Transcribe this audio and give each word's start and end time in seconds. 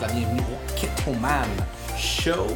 la 0.00 0.08
bienvenue 0.08 0.40
au 0.40 0.80
Ketoman 0.80 1.48
Show. 1.96 2.46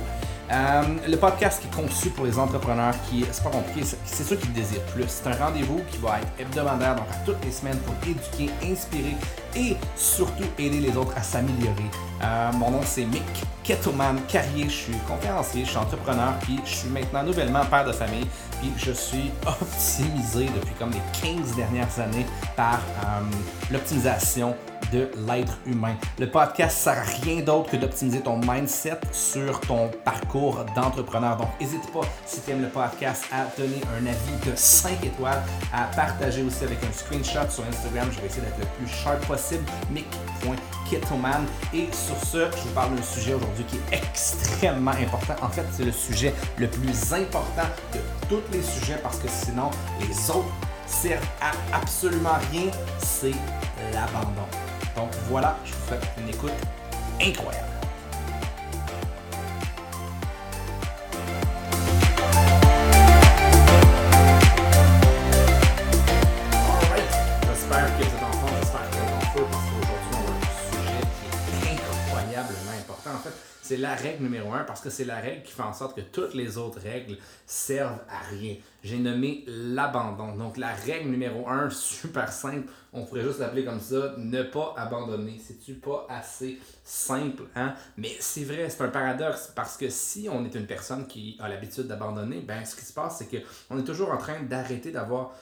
Euh, 0.53 0.83
le 1.09 1.17
podcast 1.17 1.61
qui 1.61 1.67
est 1.67 1.83
conçu 1.83 2.11
pour 2.11 2.25
les 2.25 2.39
entrepreneurs 2.39 2.95
qui, 3.11 3.25
c'est 3.33 3.43
pas 3.43 3.51
compliqué, 3.51 3.85
c'est- 3.85 3.99
c'est 4.05 4.23
ceux 4.23 4.37
qui 4.37 4.47
le 4.47 4.53
désirent 4.55 4.81
plus. 4.95 5.05
C'est 5.09 5.27
un 5.29 5.35
rendez-vous 5.45 5.81
qui 5.91 5.99
va 5.99 6.21
être 6.21 6.29
hebdomadaire, 6.39 6.95
donc 6.95 7.07
à 7.11 7.17
toutes 7.25 7.45
les 7.45 7.51
semaines 7.51 7.79
pour 7.79 7.95
éduquer, 8.09 8.49
inspirer 8.65 9.17
et 9.57 9.77
surtout 9.97 10.45
aider 10.57 10.79
les 10.79 10.97
autres 10.97 11.13
à 11.17 11.23
s'améliorer. 11.23 11.91
Euh, 12.23 12.53
mon 12.53 12.71
nom 12.71 12.81
c'est 12.85 13.05
Mick 13.07 13.25
Ketoman 13.65 14.21
Carrier, 14.29 14.67
je 14.67 14.75
suis 14.75 14.97
conférencier, 15.09 15.65
je 15.65 15.71
suis 15.71 15.79
entrepreneur, 15.79 16.35
puis 16.43 16.61
je 16.65 16.75
suis 16.77 16.89
maintenant 16.91 17.25
nouvellement 17.25 17.65
père 17.65 17.85
de 17.85 17.93
famille, 17.93 18.27
puis 18.61 18.73
je 18.77 18.93
suis 18.93 19.33
optimisé 19.47 20.45
depuis 20.55 20.75
comme 20.79 20.93
les 20.93 21.03
15 21.21 21.57
dernières 21.57 21.99
années 21.99 22.27
par 22.55 22.79
euh, 23.05 23.21
l'optimisation 23.73 24.55
de 24.93 25.11
l'être 25.27 25.59
humain. 25.67 25.95
Le 26.19 26.31
podcast 26.31 26.79
sert 26.79 26.99
à 26.99 27.25
rien 27.25 27.43
d'autre 27.43 27.71
que 27.71 27.77
d'optimiser 27.77 28.21
ton 28.21 28.39
mindset 28.39 29.01
sur 29.13 29.61
ton 29.61 29.91
parcours 30.05 30.65
d'entrepreneur. 30.75 31.37
Donc, 31.37 31.49
n'hésite 31.61 31.91
pas, 31.93 32.03
si 32.27 32.41
tu 32.41 32.51
aimes 32.51 32.63
le 32.63 32.69
podcast, 32.69 33.25
à 33.33 33.47
donner 33.59 33.81
un 33.99 34.07
avis 34.07 34.51
de 34.51 34.55
5 34.55 35.05
étoiles, 35.05 35.43
à 35.73 35.85
partager 35.95 36.43
aussi 36.43 36.65
avec 36.65 36.79
un 36.85 36.93
screenshot 36.93 37.51
sur 37.51 37.65
Instagram. 37.65 38.09
Je 38.13 38.21
vais 38.21 38.27
essayer 38.27 38.43
d'être 38.43 38.59
le 38.59 38.67
plus 38.79 38.95
sharp 38.95 39.27
possible, 39.27 39.65
mick.ketoman. 39.91 41.45
Et 41.75 41.87
sur 41.93 42.17
ce, 42.25 42.51
je 42.57 42.63
vous 42.63 42.75
parle 42.75 42.95
d'un 42.95 43.03
sujet 43.03 43.35
aujourd'hui 43.35 43.65
qui 43.65 43.77
est 43.77 43.97
extrêmement 43.97 44.93
important. 44.93 45.35
En 45.43 45.49
fait, 45.49 45.65
c'est 45.73 45.85
le 45.85 45.93
sujet 45.93 46.35
le 46.59 46.69
plus 46.69 47.13
important 47.13 47.69
de 47.93 48.01
tous 48.29 48.43
les 48.53 48.63
sujets 48.63 48.99
parce 49.03 49.19
que 49.19 49.29
sinon, 49.29 49.71
les 50.01 50.31
autres 50.31 50.47
servent 50.87 51.27
à 51.41 51.77
absolument 51.77 52.39
rien. 52.53 52.71
C'est 52.99 53.35
l'abandon. 53.93 54.66
Donc 54.97 55.11
voilà, 55.29 55.57
je 55.65 55.73
vous 55.73 55.87
souhaite 55.89 56.07
une 56.19 56.29
écoute 56.29 56.53
incroyable. 57.21 57.69
C'est 73.67 73.77
la 73.77 73.97
règle 73.97 74.23
numéro 74.23 74.53
un 74.53 74.63
parce 74.63 74.81
que 74.81 74.91
c'est 74.91 75.05
la 75.05 75.17
règle 75.17 75.43
qui 75.43 75.53
fait 75.53 75.63
en 75.63 75.73
sorte 75.73 75.97
que 75.97 76.01
toutes 76.01 76.35
les 76.35 76.57
autres 76.57 76.79
règles 76.79 77.19
servent 77.47 77.99
à 78.09 78.21
rien. 78.31 78.55
J'ai 78.85 78.99
nommé 78.99 79.43
l'abandon. 79.49 80.37
Donc 80.37 80.57
la 80.57 80.73
règle 80.73 81.11
numéro 81.11 81.49
un, 81.49 81.69
super 81.69 82.31
simple, 82.31 82.69
on 82.93 83.05
pourrait 83.05 83.23
juste 83.23 83.41
l'appeler 83.41 83.65
comme 83.65 83.81
ça, 83.81 84.15
ne 84.19 84.45
pas 84.45 84.73
abandonner. 84.77 85.41
C'est-tu 85.45 85.75
pas 85.75 86.07
assez 86.09 86.61
simple, 86.85 87.43
hein? 87.57 87.75
Mais 87.97 88.13
c'est 88.21 88.45
vrai, 88.45 88.71
c'est 88.71 88.83
un 88.83 88.89
paradoxe 88.89 89.51
parce 89.53 89.77
que 89.77 89.89
si 89.89 90.29
on 90.31 90.45
est 90.45 90.55
une 90.55 90.67
personne 90.67 91.09
qui 91.09 91.37
a 91.41 91.49
l'habitude 91.49 91.89
d'abandonner, 91.89 92.43
ben 92.43 92.65
ce 92.65 92.77
qui 92.77 92.85
se 92.85 92.93
passe, 92.93 93.19
c'est 93.19 93.27
qu'on 93.29 93.79
est 93.79 93.85
toujours 93.85 94.13
en 94.13 94.19
train 94.19 94.41
d'arrêter 94.45 94.93
d'avoir 94.93 95.33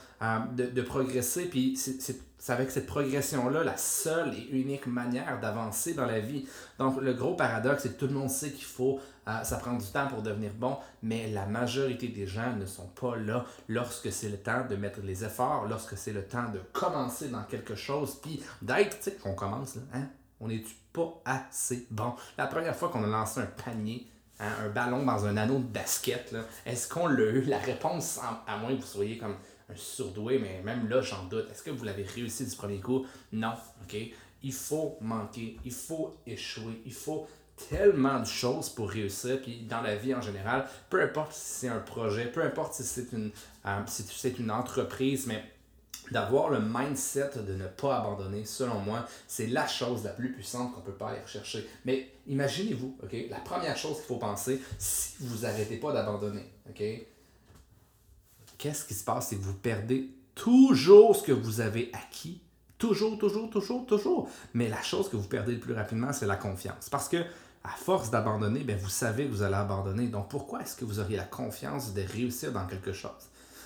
de, 0.56 0.82
progresser. 0.82 1.46
Puis 1.46 1.76
c'est- 1.76 2.20
avec 2.52 2.70
cette 2.70 2.86
progression-là 2.86 3.64
la 3.64 3.76
seule 3.76 4.34
et 4.34 4.48
unique 4.50 4.86
manière 4.86 5.40
d'avancer 5.40 5.94
dans 5.94 6.04
la 6.04 6.20
vie. 6.20 6.46
Donc 6.78 7.00
le 7.00 7.14
gros 7.14 7.34
paradoxe, 7.34 7.84
c'est 7.84 7.94
que 7.94 7.98
tout 7.98 8.06
le 8.06 8.12
monde 8.12 8.28
sait 8.28 8.50
qu'il 8.50 8.66
faut, 8.66 9.00
euh, 9.28 9.42
ça 9.44 9.56
prend 9.56 9.72
du 9.72 9.86
temps 9.86 10.08
pour 10.08 10.20
devenir 10.20 10.52
bon, 10.52 10.76
mais 11.02 11.30
la 11.30 11.46
majorité 11.46 12.08
des 12.08 12.26
gens 12.26 12.54
ne 12.54 12.66
sont 12.66 12.88
pas 12.88 13.16
là 13.16 13.46
lorsque 13.68 14.12
c'est 14.12 14.28
le 14.28 14.36
temps 14.36 14.66
de 14.68 14.76
mettre 14.76 15.00
les 15.02 15.24
efforts, 15.24 15.66
lorsque 15.68 15.96
c'est 15.96 16.12
le 16.12 16.24
temps 16.24 16.50
de 16.50 16.60
commencer 16.72 17.28
dans 17.28 17.44
quelque 17.44 17.74
chose, 17.74 18.18
puis 18.22 18.42
d'être, 18.60 18.98
tu 18.98 19.04
sais, 19.04 19.12
qu'on 19.14 19.34
commence, 19.34 19.76
là, 19.76 19.82
hein? 19.94 20.08
On 20.40 20.48
n'est-tu 20.48 20.74
pas 20.92 21.22
assez 21.24 21.86
bon? 21.90 22.12
La 22.36 22.46
première 22.46 22.76
fois 22.76 22.90
qu'on 22.90 23.04
a 23.04 23.06
lancé 23.06 23.40
un 23.40 23.46
panier, 23.46 24.06
hein, 24.38 24.50
un 24.66 24.68
ballon 24.68 25.06
dans 25.06 25.24
un 25.24 25.38
anneau 25.38 25.58
de 25.58 25.64
basket, 25.64 26.36
est-ce 26.66 26.88
qu'on 26.88 27.06
l'a 27.06 27.30
eu? 27.30 27.42
La 27.42 27.58
réponse, 27.58 28.20
à 28.46 28.58
moins 28.58 28.74
que 28.74 28.80
vous 28.80 28.86
soyez 28.86 29.16
comme 29.16 29.36
un 29.70 29.76
surdoué, 29.76 30.38
mais 30.38 30.62
même 30.62 30.88
là, 30.88 31.00
j'en 31.00 31.24
doute. 31.24 31.50
Est-ce 31.50 31.62
que 31.62 31.70
vous 31.70 31.84
l'avez 31.84 32.02
réussi 32.02 32.46
du 32.46 32.56
premier 32.56 32.80
coup? 32.80 33.06
Non, 33.32 33.54
ok? 33.82 33.96
Il 34.42 34.52
faut 34.52 34.98
manquer, 35.00 35.56
il 35.64 35.72
faut 35.72 36.14
échouer, 36.26 36.82
il 36.84 36.92
faut 36.92 37.26
tellement 37.70 38.20
de 38.20 38.26
choses 38.26 38.68
pour 38.68 38.90
réussir, 38.90 39.40
puis 39.40 39.62
dans 39.62 39.80
la 39.80 39.96
vie 39.96 40.14
en 40.14 40.20
général, 40.20 40.68
peu 40.90 41.00
importe 41.00 41.32
si 41.32 41.60
c'est 41.60 41.68
un 41.68 41.78
projet, 41.78 42.26
peu 42.26 42.42
importe 42.42 42.74
si 42.74 42.82
c'est 42.82 43.12
une, 43.12 43.30
euh, 43.66 44.48
entreprise, 44.50 45.26
mais 45.26 45.44
d'avoir 46.10 46.50
le 46.50 46.60
mindset 46.60 47.30
de 47.46 47.54
ne 47.54 47.66
pas 47.66 47.98
abandonner, 47.98 48.44
selon 48.44 48.80
moi, 48.80 49.06
c'est 49.26 49.46
la 49.46 49.66
chose 49.66 50.04
la 50.04 50.10
plus 50.10 50.32
puissante 50.32 50.74
qu'on 50.74 50.82
peut 50.82 50.92
pas 50.92 51.10
aller 51.10 51.22
rechercher. 51.22 51.66
Mais 51.86 52.10
imaginez-vous, 52.26 52.98
ok, 53.02 53.16
la 53.30 53.40
première 53.40 53.76
chose 53.76 53.96
qu'il 53.96 54.06
faut 54.06 54.16
penser, 54.16 54.60
si 54.78 55.14
vous 55.20 55.46
arrêtez 55.46 55.78
pas 55.78 55.92
d'abandonner, 55.92 56.44
ok, 56.68 56.82
qu'est-ce 58.64 58.86
qui 58.86 58.94
se 58.94 59.04
passe? 59.04 59.28
C'est 59.28 59.36
que 59.36 59.42
vous 59.42 59.52
perdez 59.52 60.08
toujours 60.34 61.14
ce 61.14 61.22
que 61.22 61.32
vous 61.32 61.60
avez 61.60 61.90
acquis? 61.92 62.40
Toujours, 62.78 63.18
toujours, 63.18 63.50
toujours, 63.50 63.84
toujours. 63.84 64.30
Mais 64.54 64.70
la 64.70 64.80
chose 64.80 65.10
que 65.10 65.16
vous 65.16 65.28
perdez 65.28 65.52
le 65.52 65.60
plus 65.60 65.74
rapidement, 65.74 66.14
c'est 66.14 66.24
la 66.24 66.36
confiance. 66.36 66.88
Parce 66.88 67.10
que, 67.10 67.18
à 67.62 67.68
force 67.76 68.10
d'abandonner, 68.10 68.60
ben, 68.60 68.78
vous 68.78 68.88
savez 68.88 69.26
que 69.26 69.30
vous 69.30 69.42
allez 69.42 69.54
abandonner. 69.54 70.06
Donc, 70.06 70.30
pourquoi 70.30 70.62
est-ce 70.62 70.76
que 70.76 70.86
vous 70.86 70.98
auriez 70.98 71.18
la 71.18 71.24
confiance 71.24 71.92
de 71.92 72.00
réussir 72.00 72.52
dans 72.52 72.66
quelque 72.66 72.94
chose? 72.94 73.10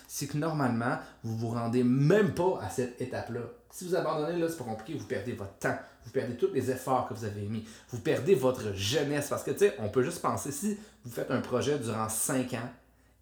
C'est 0.09 0.27
que 0.27 0.37
normalement, 0.37 0.99
vous 1.23 1.37
vous 1.37 1.51
rendez 1.51 1.85
même 1.85 2.35
pas 2.35 2.59
à 2.61 2.69
cette 2.69 3.01
étape-là. 3.01 3.43
Si 3.71 3.87
vous 3.87 3.95
abandonnez, 3.95 4.37
là, 4.37 4.49
c'est 4.49 4.59
pas 4.59 4.65
compliqué, 4.65 4.99
vous 4.99 5.07
perdez 5.07 5.35
votre 5.35 5.59
temps, 5.59 5.79
vous 6.05 6.11
perdez 6.11 6.37
tous 6.37 6.53
les 6.53 6.73
efforts 6.73 7.09
que 7.09 7.15
vous 7.15 7.25
avez 7.25 7.43
mis, 7.43 7.65
vous 7.91 8.01
perdez 8.01 8.35
votre 8.35 8.75
jeunesse. 8.75 9.29
Parce 9.29 9.45
que, 9.45 9.53
tu 9.53 9.59
sais, 9.59 9.77
on 9.79 9.91
peut 9.91 10.03
juste 10.03 10.23
penser, 10.23 10.51
si 10.51 10.77
vous 11.05 11.11
faites 11.13 11.31
un 11.31 11.41
projet 11.41 11.79
durant 11.79 12.09
5 12.09 12.55
ans, 12.55 12.71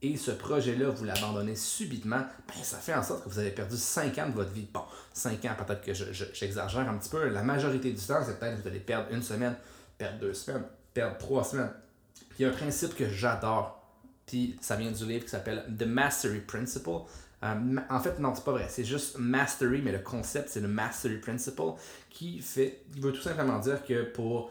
et 0.02 0.16
ce 0.16 0.30
projet-là, 0.30 0.90
vous 0.90 1.04
l'abandonnez 1.04 1.56
subitement, 1.56 2.20
ben, 2.48 2.62
ça 2.62 2.76
fait 2.78 2.94
en 2.94 3.02
sorte 3.02 3.24
que 3.24 3.28
vous 3.28 3.38
avez 3.38 3.50
perdu 3.50 3.76
5 3.76 4.18
ans 4.18 4.28
de 4.28 4.34
votre 4.34 4.50
vie. 4.52 4.68
Bon, 4.72 4.82
5 5.12 5.44
ans, 5.46 5.54
peut-être 5.66 5.82
que 5.82 5.94
je- 5.94 6.12
je- 6.12 6.26
j'exagère 6.34 6.88
un 6.88 6.96
petit 6.98 7.08
peu. 7.08 7.28
La 7.28 7.42
majorité 7.42 7.90
du 7.92 8.00
temps, 8.00 8.22
c'est 8.24 8.38
peut-être 8.38 8.56
que 8.58 8.62
vous 8.62 8.68
allez 8.68 8.80
perdre 8.80 9.08
une 9.12 9.22
semaine, 9.22 9.56
perdre 9.98 10.18
deux 10.20 10.34
semaines, 10.34 10.64
perdre 10.92 11.16
trois 11.18 11.44
semaines. 11.44 11.72
Il 12.38 12.42
y 12.42 12.44
a 12.44 12.48
un 12.50 12.52
principe 12.52 12.94
que 12.94 13.08
j'adore, 13.08 13.82
puis 14.26 14.56
ça 14.60 14.76
vient 14.76 14.90
du 14.92 15.06
livre 15.06 15.24
qui 15.24 15.30
s'appelle 15.30 15.64
The 15.78 15.84
Mastery 15.86 16.40
Principle. 16.40 17.00
Euh, 17.42 17.76
en 17.90 18.00
fait, 18.00 18.18
non, 18.18 18.34
c'est 18.34 18.44
pas 18.44 18.52
vrai. 18.52 18.66
C'est 18.68 18.84
juste 18.84 19.18
mastery, 19.18 19.80
mais 19.82 19.92
le 19.92 19.98
concept, 20.00 20.48
c'est 20.50 20.60
le 20.60 20.68
Mastery 20.68 21.18
Principle 21.18 21.72
qui 22.10 22.40
fait, 22.40 22.82
qui 22.92 23.00
veut 23.00 23.12
tout 23.12 23.20
simplement 23.22 23.58
dire 23.58 23.84
que 23.84 24.04
pour 24.04 24.50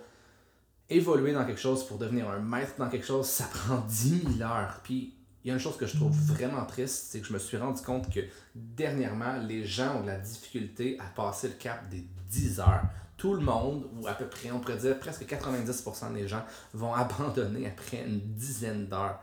évoluer 0.89 1.34
dans 1.34 1.45
quelque 1.45 1.59
chose, 1.59 1.85
pour 1.85 1.97
devenir 1.97 2.29
un 2.29 2.39
maître 2.39 2.73
dans 2.78 2.89
quelque 2.89 3.05
chose, 3.05 3.25
ça 3.28 3.45
prend 3.45 3.78
10 3.88 4.22
000 4.38 4.41
heures. 4.50 4.79
Puis 4.84 5.15
il 5.45 5.50
y 5.50 5.51
a 5.51 5.53
une 5.53 5.59
chose 5.59 5.78
que 5.78 5.85
je 5.85 5.95
trouve 5.95 6.11
vraiment 6.11 6.66
triste, 6.66 7.09
c'est 7.11 7.19
que 7.19 7.28
je 7.28 7.33
me 7.33 7.38
suis 7.38 7.56
rendu 7.56 7.79
compte 7.83 8.11
que 8.11 8.19
dernièrement, 8.56 9.38
les 9.38 9.63
gens 9.63 9.97
ont 9.97 10.01
de 10.01 10.07
la 10.07 10.17
difficulté 10.17 10.97
à 11.00 11.03
passer 11.03 11.50
le 11.50 11.53
cap 11.53 11.88
des 11.88 12.03
10 12.31 12.61
heures. 12.61 12.81
Tout 13.16 13.35
le 13.35 13.41
monde, 13.41 13.88
ou 13.95 14.07
à 14.07 14.16
peu 14.16 14.25
près, 14.25 14.50
on 14.50 14.59
pourrait 14.59 14.78
dire 14.78 15.00
presque 15.00 15.23
90% 15.23 16.16
des 16.16 16.28
gens, 16.28 16.44
vont 16.73 16.94
abandonner 16.95 17.67
après 17.67 18.03
une 18.07 18.22
dizaine 18.34 18.88
d'heures. 18.88 19.22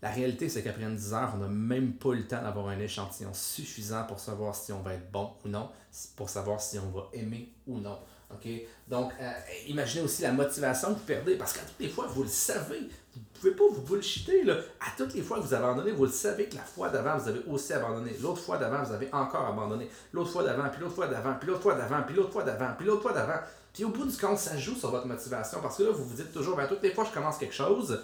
La 0.00 0.10
réalité, 0.10 0.48
c'est 0.48 0.62
qu'après 0.62 0.84
une 0.84 0.94
10 0.94 1.12
heures, 1.12 1.32
on 1.34 1.38
n'a 1.38 1.48
même 1.48 1.94
pas 1.94 2.14
le 2.14 2.24
temps 2.24 2.40
d'avoir 2.40 2.68
un 2.68 2.78
échantillon 2.78 3.34
suffisant 3.34 4.04
pour 4.04 4.20
savoir 4.20 4.54
si 4.54 4.70
on 4.70 4.80
va 4.80 4.94
être 4.94 5.10
bon 5.10 5.30
ou 5.44 5.48
non, 5.48 5.70
pour 6.14 6.28
savoir 6.28 6.60
si 6.60 6.78
on 6.78 6.88
va 6.92 7.08
aimer 7.14 7.52
ou 7.66 7.80
non. 7.80 7.98
OK? 8.34 8.50
Donc, 8.88 9.12
euh, 9.20 9.32
imaginez 9.66 10.04
aussi 10.04 10.22
la 10.22 10.32
motivation 10.32 10.88
que 10.94 10.98
vous 10.98 11.04
perdez, 11.06 11.36
parce 11.36 11.52
qu'à 11.52 11.60
toutes 11.60 11.80
les 11.80 11.88
fois, 11.88 12.06
vous 12.06 12.22
le 12.22 12.28
savez, 12.28 12.80
vous 12.80 13.20
ne 13.20 13.40
pouvez 13.40 13.50
pas 13.52 13.64
vous 13.70 13.82
bullshiter. 13.82 14.44
Là. 14.44 14.56
À 14.80 14.96
toutes 14.96 15.14
les 15.14 15.22
fois 15.22 15.38
que 15.38 15.44
vous 15.44 15.54
abandonnez, 15.54 15.92
vous 15.92 16.04
le 16.04 16.10
savez 16.10 16.48
que 16.48 16.56
la 16.56 16.62
fois 16.62 16.88
d'avant, 16.88 17.16
vous 17.16 17.28
avez 17.28 17.40
aussi 17.48 17.72
abandonné. 17.72 18.16
L'autre 18.20 18.40
fois 18.40 18.58
d'avant, 18.58 18.82
vous 18.82 18.92
avez 18.92 19.08
encore 19.12 19.46
abandonné. 19.46 19.88
L'autre 20.12 20.30
fois 20.30 20.44
d'avant, 20.44 20.68
puis 20.70 20.80
l'autre 20.80 20.94
fois 20.94 21.06
d'avant, 21.06 21.34
puis 21.38 21.48
l'autre 21.48 21.62
fois 21.62 21.74
d'avant, 21.74 22.02
puis 22.02 22.16
l'autre 22.16 22.32
fois 22.32 22.42
d'avant, 22.42 22.74
puis 22.76 22.86
l'autre 22.86 23.02
fois 23.02 23.12
d'avant. 23.12 23.40
Puis 23.72 23.84
au 23.84 23.88
bout 23.88 24.06
du 24.06 24.16
compte, 24.16 24.38
ça 24.38 24.56
joue 24.56 24.76
sur 24.76 24.90
votre 24.90 25.06
motivation, 25.06 25.60
parce 25.60 25.78
que 25.78 25.82
là, 25.82 25.90
vous 25.90 26.04
vous 26.04 26.16
dites 26.16 26.32
toujours, 26.32 26.56
ben, 26.56 26.66
toutes 26.68 26.82
les 26.82 26.92
fois 26.92 27.04
je 27.04 27.12
commence 27.12 27.38
quelque 27.38 27.54
chose, 27.54 28.00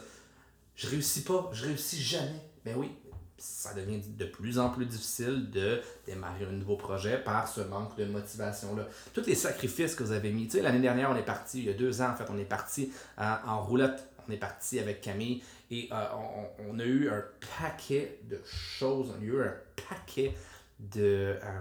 je 0.74 0.88
réussis 0.88 1.22
pas, 1.22 1.48
je 1.52 1.66
réussis 1.66 2.02
jamais. 2.02 2.40
Ben 2.64 2.74
oui, 2.76 2.90
ça 3.40 3.72
devient 3.72 4.00
de 4.06 4.24
plus 4.26 4.58
en 4.58 4.68
plus 4.68 4.84
difficile 4.84 5.50
de 5.50 5.80
démarrer 6.06 6.44
un 6.44 6.52
nouveau 6.52 6.76
projet 6.76 7.18
par 7.18 7.48
ce 7.48 7.62
manque 7.62 7.96
de 7.96 8.04
motivation-là. 8.04 8.86
Tous 9.14 9.24
les 9.26 9.34
sacrifices 9.34 9.94
que 9.94 10.04
vous 10.04 10.12
avez 10.12 10.30
mis, 10.30 10.44
tu 10.44 10.58
sais, 10.58 10.62
l'année 10.62 10.80
dernière, 10.80 11.10
on 11.10 11.16
est 11.16 11.24
parti, 11.24 11.60
il 11.60 11.64
y 11.64 11.70
a 11.70 11.72
deux 11.72 12.02
ans, 12.02 12.10
en 12.10 12.16
fait, 12.16 12.26
on 12.28 12.38
est 12.38 12.44
parti 12.44 12.92
euh, 13.18 13.34
en 13.46 13.62
roulotte. 13.62 14.06
On 14.28 14.32
est 14.32 14.36
parti 14.36 14.78
avec 14.78 15.00
Camille 15.00 15.42
et 15.70 15.88
euh, 15.90 16.04
on, 16.68 16.78
a 16.78 16.84
eu 16.84 17.08
un 17.08 17.24
paquet 17.58 18.20
de 18.28 18.38
choses, 18.44 19.12
on 19.18 19.20
a 19.20 19.24
eu 19.24 19.42
un 19.42 19.54
paquet 19.88 20.34
de, 20.78 21.36
euh, 21.42 21.60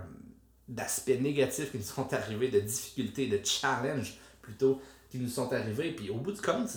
d'aspects 0.68 1.20
négatifs 1.20 1.72
qui 1.72 1.78
nous 1.78 1.84
sont 1.84 2.14
arrivés, 2.14 2.50
de 2.50 2.60
difficultés, 2.60 3.28
de 3.28 3.40
challenges 3.44 4.20
plutôt, 4.42 4.82
qui 5.10 5.18
nous 5.18 5.30
sont 5.30 5.52
arrivés. 5.54 5.94
Puis 5.94 6.10
au 6.10 6.18
bout 6.18 6.34
du 6.34 6.42
compte, 6.42 6.70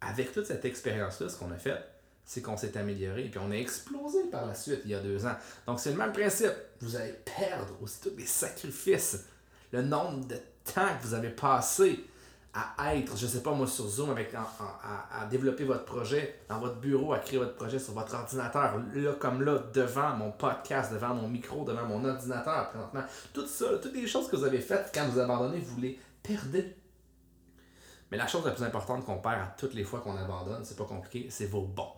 avec 0.00 0.32
toute 0.32 0.46
cette 0.46 0.64
expérience-là, 0.64 1.28
ce 1.28 1.36
qu'on 1.36 1.50
a 1.50 1.58
fait, 1.58 1.78
c'est 2.24 2.42
qu'on 2.42 2.56
s'est 2.56 2.76
amélioré. 2.76 3.24
Puis 3.24 3.40
on 3.42 3.50
a 3.50 3.56
explosé 3.56 4.24
par 4.30 4.46
la 4.46 4.54
suite 4.54 4.80
il 4.84 4.90
y 4.90 4.94
a 4.94 5.00
deux 5.00 5.26
ans. 5.26 5.36
Donc 5.66 5.80
c'est 5.80 5.90
le 5.90 5.96
même 5.96 6.12
principe. 6.12 6.52
Vous 6.80 6.96
allez 6.96 7.14
perdre 7.24 7.74
aussi 7.82 8.00
tous 8.00 8.16
les 8.16 8.26
sacrifices, 8.26 9.24
le 9.72 9.82
nombre 9.82 10.26
de 10.26 10.36
temps 10.64 10.88
que 11.00 11.06
vous 11.06 11.14
avez 11.14 11.30
passé 11.30 12.04
à 12.54 12.94
être, 12.94 13.16
je 13.16 13.26
sais 13.26 13.42
pas 13.42 13.52
moi, 13.52 13.66
sur 13.66 13.88
Zoom, 13.88 14.10
avec, 14.10 14.32
à, 14.32 15.26
développer 15.26 15.64
votre 15.64 15.84
projet 15.84 16.38
dans 16.48 16.60
votre 16.60 16.76
bureau, 16.76 17.12
à 17.12 17.18
créer 17.18 17.38
votre 17.38 17.56
projet 17.56 17.80
sur 17.80 17.94
votre 17.94 18.14
ordinateur, 18.14 18.80
là 18.94 19.12
comme 19.14 19.42
là, 19.42 19.58
devant 19.72 20.14
mon 20.14 20.30
podcast, 20.30 20.92
devant 20.92 21.14
mon 21.14 21.26
micro, 21.26 21.64
devant 21.64 21.84
mon 21.84 22.04
ordinateur 22.04 22.70
présentement. 22.70 23.02
Tout 23.32 23.46
ça, 23.46 23.66
toutes 23.82 23.94
les 23.94 24.06
choses 24.06 24.28
que 24.28 24.36
vous 24.36 24.44
avez 24.44 24.60
faites 24.60 24.92
quand 24.94 25.04
vous 25.08 25.18
abandonnez, 25.18 25.58
vous 25.58 25.80
les 25.80 25.98
perdez. 26.22 26.76
Mais 28.12 28.18
la 28.18 28.28
chose 28.28 28.44
la 28.44 28.52
plus 28.52 28.62
importante 28.62 29.04
qu'on 29.04 29.18
perd 29.18 29.40
à 29.40 29.54
toutes 29.58 29.74
les 29.74 29.82
fois 29.82 29.98
qu'on 30.00 30.16
abandonne, 30.16 30.64
c'est 30.64 30.76
pas 30.76 30.84
compliqué, 30.84 31.26
c'est 31.30 31.46
vos 31.46 31.62
bons. 31.62 31.90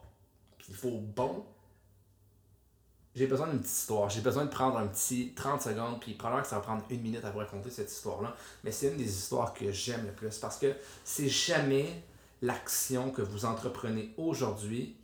Puis 0.66 0.74
vos 0.82 0.98
bons, 0.98 1.44
j'ai 3.14 3.26
besoin 3.26 3.48
d'une 3.48 3.60
petite 3.60 3.72
histoire. 3.72 4.10
J'ai 4.10 4.20
besoin 4.20 4.44
de 4.44 4.50
prendre 4.50 4.76
un 4.76 4.86
petit 4.86 5.32
30 5.34 5.62
secondes, 5.62 6.00
puis 6.00 6.12
probablement 6.12 6.42
que 6.42 6.48
ça 6.48 6.56
va 6.56 6.62
prendre 6.62 6.84
une 6.90 7.00
minute 7.00 7.24
à 7.24 7.30
vous 7.30 7.38
raconter 7.38 7.70
cette 7.70 7.90
histoire-là. 7.90 8.36
Mais 8.62 8.72
c'est 8.72 8.88
une 8.88 8.98
des 8.98 9.08
histoires 9.08 9.54
que 9.54 9.72
j'aime 9.72 10.04
le 10.04 10.12
plus 10.12 10.38
parce 10.38 10.58
que 10.58 10.74
c'est 11.02 11.28
jamais 11.28 12.02
l'action 12.42 13.10
que 13.10 13.22
vous 13.22 13.46
entreprenez 13.46 14.12
aujourd'hui 14.18 14.96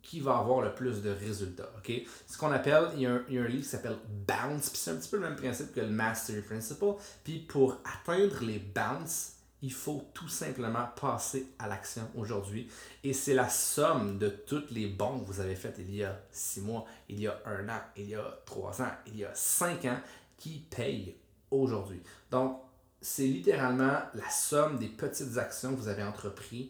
qui 0.00 0.20
va 0.20 0.38
avoir 0.38 0.62
le 0.62 0.74
plus 0.74 1.02
de 1.02 1.10
résultats. 1.10 1.70
ok? 1.76 1.92
Ce 2.26 2.38
qu'on 2.38 2.50
appelle, 2.50 2.88
il 2.94 3.02
y, 3.02 3.06
a 3.06 3.12
un, 3.12 3.22
il 3.28 3.34
y, 3.34 3.38
a 3.38 3.42
un, 3.42 3.46
livre 3.46 3.62
qui 3.62 3.68
s'appelle 3.68 3.98
Bounce, 4.26 4.70
puis 4.70 4.78
c'est 4.78 4.90
un 4.92 4.96
petit 4.96 5.10
peu 5.10 5.18
le 5.18 5.28
même 5.28 5.36
principe 5.36 5.74
que 5.74 5.80
le 5.80 5.90
Mastery 5.90 6.40
Principle. 6.40 6.94
Puis 7.24 7.40
pour 7.40 7.76
atteindre 7.84 8.42
les 8.42 8.58
bounce, 8.58 9.34
il 9.62 9.72
faut 9.72 10.08
tout 10.14 10.28
simplement 10.28 10.86
passer 11.00 11.52
à 11.58 11.68
l'action 11.68 12.08
aujourd'hui. 12.14 12.68
Et 13.02 13.12
c'est 13.12 13.34
la 13.34 13.48
somme 13.48 14.18
de 14.18 14.28
toutes 14.28 14.70
les 14.70 14.86
bons 14.86 15.20
que 15.20 15.26
vous 15.26 15.40
avez 15.40 15.56
faites 15.56 15.76
il 15.78 15.94
y 15.94 16.04
a 16.04 16.20
six 16.30 16.60
mois, 16.60 16.84
il 17.08 17.20
y 17.20 17.26
a 17.26 17.40
un 17.44 17.68
an, 17.68 17.80
il 17.96 18.08
y 18.08 18.14
a 18.14 18.40
trois 18.46 18.80
ans, 18.82 18.92
il 19.06 19.16
y 19.16 19.24
a 19.24 19.34
cinq 19.34 19.84
ans 19.84 20.00
qui 20.36 20.64
payent 20.70 21.16
aujourd'hui. 21.50 22.00
Donc, 22.30 22.60
c'est 23.00 23.26
littéralement 23.26 24.00
la 24.14 24.30
somme 24.30 24.78
des 24.78 24.88
petites 24.88 25.38
actions 25.38 25.74
que 25.74 25.80
vous 25.80 25.88
avez 25.88 26.02
entreprises 26.02 26.68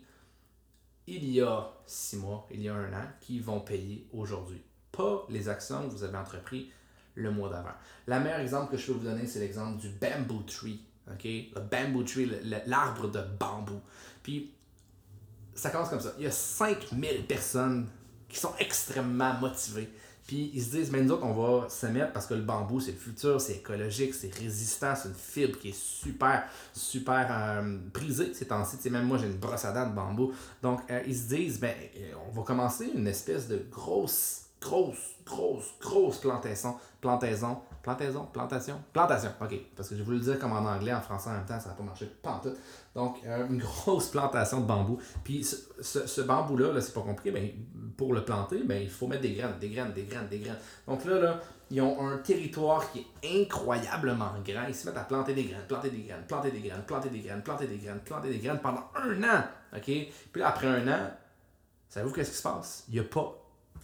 il 1.08 1.30
y 1.30 1.40
a 1.40 1.70
six 1.86 2.16
mois, 2.16 2.46
il 2.50 2.60
y 2.60 2.68
a 2.68 2.74
un 2.74 2.92
an, 2.92 3.06
qui 3.20 3.40
vont 3.40 3.60
payer 3.60 4.06
aujourd'hui. 4.12 4.62
Pas 4.92 5.26
les 5.30 5.48
actions 5.48 5.88
que 5.88 5.92
vous 5.92 6.04
avez 6.04 6.18
entreprises 6.18 6.66
le 7.14 7.30
mois 7.30 7.48
d'avant. 7.48 7.72
Le 8.06 8.20
meilleur 8.20 8.40
exemple 8.40 8.72
que 8.72 8.76
je 8.76 8.86
peux 8.86 8.92
vous 8.92 9.04
donner, 9.04 9.26
c'est 9.26 9.40
l'exemple 9.40 9.78
du 9.78 9.88
bamboo 9.88 10.42
tree 10.42 10.84
OK? 11.12 11.24
Le 11.24 11.60
bamboo 11.60 12.02
tree, 12.02 12.30
l'arbre 12.66 13.08
de 13.08 13.20
bambou. 13.38 13.80
Puis, 14.22 14.52
ça 15.54 15.70
commence 15.70 15.88
comme 15.88 16.00
ça. 16.00 16.12
Il 16.18 16.24
y 16.24 16.26
a 16.26 16.30
5000 16.30 17.26
personnes 17.26 17.88
qui 18.28 18.38
sont 18.38 18.52
extrêmement 18.58 19.34
motivées. 19.34 19.90
Puis 20.28 20.50
ils 20.52 20.62
se 20.62 20.70
disent, 20.72 20.90
mais 20.90 21.00
nous 21.00 21.12
autres, 21.12 21.24
on 21.24 21.32
va 21.32 21.70
se 21.70 21.86
mettre 21.86 22.12
parce 22.12 22.26
que 22.26 22.34
le 22.34 22.42
bambou, 22.42 22.80
c'est 22.80 22.92
le 22.92 22.98
futur, 22.98 23.40
c'est 23.40 23.54
écologique, 23.54 24.14
c'est 24.14 24.32
résistant, 24.32 24.94
c'est 24.94 25.08
une 25.08 25.14
fibre 25.14 25.58
qui 25.58 25.70
est 25.70 25.74
super, 25.74 26.46
super 26.74 27.26
euh, 27.30 27.78
prisée 27.94 28.34
ces 28.34 28.46
temps-ci. 28.46 28.90
Même 28.90 29.06
moi, 29.06 29.16
j'ai 29.16 29.26
une 29.26 29.38
brosse 29.38 29.64
à 29.64 29.72
dents 29.72 29.88
de 29.88 29.94
bambou. 29.94 30.34
Donc, 30.62 30.80
euh, 30.90 31.02
ils 31.06 31.16
se 31.16 31.34
disent, 31.34 31.58
ben, 31.58 31.72
euh, 31.96 32.12
on 32.28 32.30
va 32.30 32.42
commencer 32.42 32.90
une 32.94 33.06
espèce 33.06 33.48
de 33.48 33.64
grosse, 33.70 34.47
grosse, 34.60 35.14
grosse, 35.24 35.74
grosse 35.80 36.18
plantaison, 36.18 36.76
plantaison 37.00 37.62
Plantaison, 37.88 38.28
plantation, 38.32 38.74
plantation, 38.92 39.30
ok. 39.40 39.54
Parce 39.74 39.88
que 39.88 39.96
je 39.96 40.02
voulais 40.02 40.18
le 40.18 40.24
dire 40.24 40.38
comme 40.38 40.52
en 40.52 40.64
anglais, 40.66 40.92
en 40.92 41.00
français 41.00 41.30
en 41.30 41.34
même 41.34 41.46
temps, 41.46 41.58
ça 41.58 41.70
n'a 41.70 41.74
pas 41.74 41.84
marché, 41.84 42.06
pas. 42.22 42.42
Donc, 42.94 43.18
euh, 43.24 43.46
une 43.48 43.58
grosse 43.84 44.08
plantation 44.08 44.60
de 44.60 44.66
bambou. 44.66 44.98
Puis 45.24 45.42
ce, 45.42 46.20
bambou-là, 46.20 46.74
-là, 46.74 46.80
c'est 46.82 46.92
pas 46.92 47.00
compliqué, 47.00 47.30
mais 47.30 47.54
pour 47.96 48.12
le 48.12 48.24
planter, 48.24 48.62
ben, 48.64 48.82
il 48.82 48.90
faut 48.90 49.06
mettre 49.06 49.22
des 49.22 49.32
graines, 49.32 49.58
des 49.60 49.70
graines, 49.70 49.92
des 49.92 50.04
graines, 50.04 50.28
des 50.28 50.40
graines. 50.40 50.58
Donc 50.86 51.04
là, 51.06 51.18
là, 51.18 51.40
ils 51.70 51.80
ont 51.80 52.06
un 52.06 52.18
territoire 52.18 52.90
qui 52.90 53.06
est 53.22 53.42
incroyablement 53.42 54.32
grand. 54.44 54.66
Ils 54.68 54.74
se 54.74 54.86
mettent 54.86 54.98
à 54.98 55.04
planter 55.04 55.32
des 55.32 55.44
graines, 55.44 55.64
planter 55.66 55.90
des 55.90 56.02
graines, 56.02 56.24
planter 56.26 56.50
des 56.50 56.60
graines, 56.60 56.82
planter 56.86 57.08
des 57.08 57.20
graines, 57.20 57.42
planter 57.42 57.66
des 57.66 57.78
graines, 57.78 58.00
planter 58.00 58.28
des 58.28 58.38
graines 58.38 58.60
pendant 58.60 58.84
un 58.96 59.22
an. 59.22 59.44
OK? 59.74 59.84
Puis 60.32 60.42
après 60.42 60.66
un 60.66 60.86
an, 60.88 61.10
savez-vous 61.88 62.12
qu'est-ce 62.12 62.32
qui 62.32 62.36
se 62.36 62.42
passe? 62.42 62.84
Il 62.88 62.94
n'y 62.94 63.00
a 63.00 63.04
pas 63.04 63.34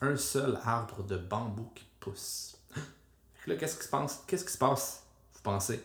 un 0.00 0.17
seul 0.17 0.58
arbre 0.64 1.02
de 1.05 1.17
bambou 1.17 1.70
qui 1.75 1.87
pousse 2.00 2.58
qu'est-ce 3.46 3.76
qui 3.76 3.85
se 3.85 3.88
passe? 3.88 4.25
Qu'est-ce 4.26 4.44
qui 4.44 4.52
se 4.52 4.58
passe, 4.58 5.05
vous 5.35 5.43
pensez? 5.43 5.82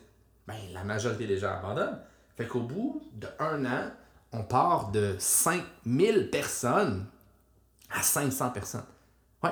Ben, 0.48 0.58
la 0.74 0.84
majorité 0.84 1.28
des 1.28 1.38
gens 1.38 1.52
abandonnent. 1.52 2.02
Fait 2.36 2.48
qu'au 2.48 2.62
bout 2.62 3.02
d'un 3.14 3.66
an, 3.66 3.92
on 4.32 4.44
part 4.44 4.92
de 4.92 5.16
5000 5.20 6.30
personnes 6.32 7.06
à 7.90 8.02
500 8.02 8.52
personnes. 8.52 8.86
Ouais. 9.44 9.52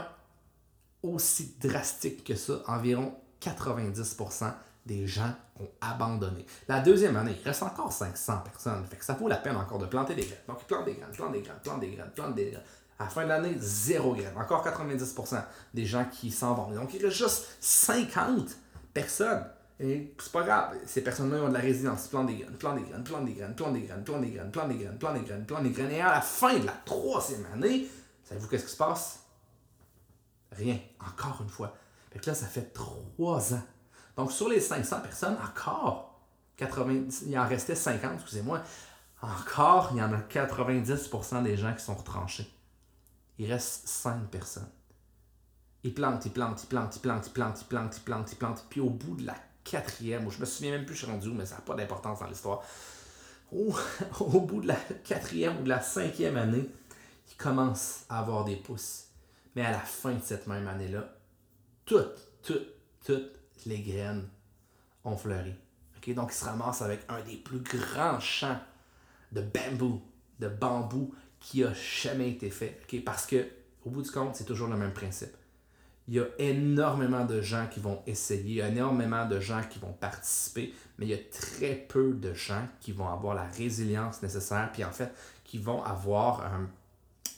Aussi 1.03 1.55
drastique 1.59 2.23
que 2.23 2.35
ça, 2.35 2.61
environ 2.67 3.13
90% 3.41 4.53
des 4.85 5.05
gens 5.05 5.33
ont 5.59 5.69
abandonné. 5.81 6.45
La 6.67 6.79
deuxième 6.79 7.15
année, 7.17 7.35
il 7.39 7.43
reste 7.43 7.63
encore 7.63 7.91
500 7.91 8.39
personnes. 8.39 8.85
Fait 8.85 8.95
que 8.95 9.05
ça 9.05 9.13
vaut 9.13 9.27
la 9.27 9.37
peine 9.37 9.57
encore 9.57 9.79
de 9.79 9.85
planter 9.85 10.15
des 10.15 10.25
graines. 10.25 10.39
Donc, 10.47 10.63
plante 10.65 10.85
des 10.85 10.93
graines, 10.93 11.11
plante 11.11 11.31
des 11.33 11.41
graines, 11.41 11.59
plante 11.63 11.79
des 11.79 11.91
graines, 11.91 12.11
plante 12.15 12.35
des 12.35 12.51
graines. 12.51 12.63
À 12.99 13.03
la 13.03 13.09
fin 13.09 13.23
de 13.23 13.29
l'année, 13.29 13.55
zéro 13.59 14.13
graine. 14.13 14.35
Encore 14.35 14.65
90% 14.65 15.43
des 15.73 15.85
gens 15.85 16.05
qui 16.05 16.31
s'en 16.31 16.55
vont. 16.55 16.71
Donc, 16.71 16.93
il 16.93 17.05
reste 17.05 17.17
juste 17.17 17.45
50 17.59 18.49
personnes. 18.93 19.45
Et 19.79 20.15
c'est 20.17 20.31
pas 20.31 20.43
grave, 20.43 20.75
ces 20.87 21.03
personnes-là 21.03 21.43
ont 21.43 21.49
de 21.49 21.53
la 21.53 21.59
résilience. 21.59 22.07
Plan 22.07 22.23
des 22.23 22.37
graines, 22.37 22.57
plan 22.57 22.73
des 22.73 22.81
graines, 22.81 23.03
plan 23.03 23.21
des 23.21 23.33
graines, 23.33 23.53
plan 23.53 23.71
des 23.71 23.81
graines, 23.81 24.03
plan 24.03 24.19
des 24.19 24.29
graines, 24.31 24.51
plan 24.51 24.67
des 24.67 24.75
graines, 24.75 24.97
plan 24.97 25.13
des 25.13 25.19
graines, 25.19 25.45
plan 25.45 25.61
des 25.61 25.69
graines. 25.69 25.91
Et 25.91 26.01
à 26.01 26.11
la 26.11 26.21
fin 26.21 26.57
de 26.57 26.65
la 26.65 26.73
troisième 26.85 27.45
année, 27.53 27.87
savez-vous 28.23 28.47
qu'est-ce 28.47 28.65
qui 28.65 28.71
se 28.71 28.77
passe? 28.77 29.19
Rien. 30.51 30.79
Encore 30.99 31.41
une 31.43 31.49
fois. 31.49 31.75
Fait 32.11 32.19
que 32.19 32.25
là, 32.25 32.33
ça 32.33 32.47
fait 32.47 32.73
trois 32.73 33.53
ans. 33.53 33.63
Donc, 34.15 34.31
sur 34.31 34.49
les 34.49 34.59
500 34.59 35.01
personnes, 35.01 35.37
encore 35.43 36.19
80, 36.55 36.93
il 37.27 37.37
en 37.37 37.47
restait 37.47 37.75
50, 37.75 38.13
excusez-moi. 38.15 38.61
Encore, 39.21 39.89
il 39.93 39.99
y 39.99 40.01
en 40.01 40.11
a 40.13 40.17
90% 40.17 41.43
des 41.43 41.55
gens 41.55 41.73
qui 41.75 41.83
sont 41.83 41.93
retranchés 41.93 42.51
il 43.37 43.51
reste 43.51 43.87
cinq 43.87 44.29
personnes. 44.29 44.69
Il 45.83 45.93
plante, 45.93 46.25
il 46.25 46.31
plante, 46.31 46.63
il 46.63 46.67
plante, 46.67 46.95
il 46.95 46.99
plante, 46.99 47.27
il 47.27 47.31
plante, 47.31 47.61
il 47.61 47.65
plante, 47.65 47.97
il 47.97 48.01
plante, 48.03 48.31
il 48.31 48.35
plante. 48.35 48.65
Puis 48.69 48.81
au 48.81 48.89
bout 48.89 49.15
de 49.15 49.25
la 49.25 49.35
quatrième, 49.63 50.29
je 50.29 50.39
me 50.39 50.45
souviens 50.45 50.71
même 50.71 50.85
plus, 50.85 50.95
je 50.95 51.03
suis 51.03 51.11
rendu 51.11 51.29
où, 51.29 51.33
mais 51.33 51.45
ça 51.45 51.55
n'a 51.55 51.61
pas 51.61 51.75
d'importance 51.75 52.19
dans 52.19 52.27
l'histoire. 52.27 52.63
Au, 53.51 54.41
bout 54.41 54.61
de 54.61 54.67
la 54.67 54.75
quatrième 55.05 55.59
ou 55.59 55.63
de 55.63 55.69
la 55.69 55.81
cinquième 55.81 56.35
année, 56.35 56.69
il 57.29 57.37
commence 57.37 58.03
à 58.09 58.19
avoir 58.19 58.43
des 58.43 58.57
pousses. 58.57 59.05
Mais 59.55 59.65
à 59.65 59.71
la 59.71 59.79
fin 59.79 60.13
de 60.13 60.21
cette 60.21 60.47
même 60.47 60.67
année-là, 60.67 61.07
toutes, 61.85 62.19
toutes, 62.43 62.67
toutes 63.05 63.39
les 63.65 63.79
graines 63.79 64.27
ont 65.05 65.15
fleuri. 65.15 65.55
Donc 66.15 66.31
il 66.31 66.35
se 66.35 66.45
ramasse 66.45 66.81
avec 66.81 67.01
un 67.09 67.21
des 67.21 67.35
plus 67.35 67.59
grands 67.59 68.19
champs 68.19 68.59
de 69.31 69.41
bambou, 69.41 70.01
de 70.39 70.47
bambou 70.47 71.13
qui 71.39 71.63
a 71.63 71.73
jamais 71.73 72.29
été 72.29 72.49
fait. 72.49 72.79
Parce 73.05 73.25
que, 73.25 73.45
au 73.85 73.89
bout 73.89 74.01
du 74.01 74.11
compte, 74.11 74.35
c'est 74.35 74.43
toujours 74.43 74.67
le 74.67 74.77
même 74.77 74.93
principe. 74.93 75.35
Il 76.07 76.15
y 76.15 76.19
a 76.19 76.25
énormément 76.39 77.25
de 77.25 77.41
gens 77.41 77.67
qui 77.69 77.81
vont 77.81 78.01
essayer, 78.07 78.41
il 78.41 78.55
y 78.55 78.61
a 78.61 78.69
énormément 78.69 79.25
de 79.25 79.41
gens 79.41 79.61
qui 79.69 79.77
vont 79.77 79.91
participer, 79.91 80.73
mais 80.97 81.05
il 81.05 81.09
y 81.09 81.13
a 81.13 81.17
très 81.17 81.75
peu 81.75 82.13
de 82.13 82.33
gens 82.33 82.65
qui 82.79 82.93
vont 82.93 83.09
avoir 83.09 83.35
la 83.35 83.43
résilience 83.43 84.21
nécessaire, 84.21 84.69
puis 84.71 84.85
en 84.85 84.91
fait, 84.91 85.11
qui 85.43 85.57
vont 85.57 85.83
avoir 85.83 86.41
euh, 86.41 86.65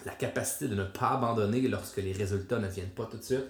la 0.05 0.13
capacité 0.13 0.67
de 0.67 0.75
ne 0.75 0.83
pas 0.83 1.09
abandonner 1.11 1.61
lorsque 1.67 1.97
les 1.97 2.11
résultats 2.11 2.59
ne 2.59 2.67
viennent 2.67 2.91
pas 2.91 3.05
tout 3.05 3.17
de 3.17 3.23
suite. 3.23 3.47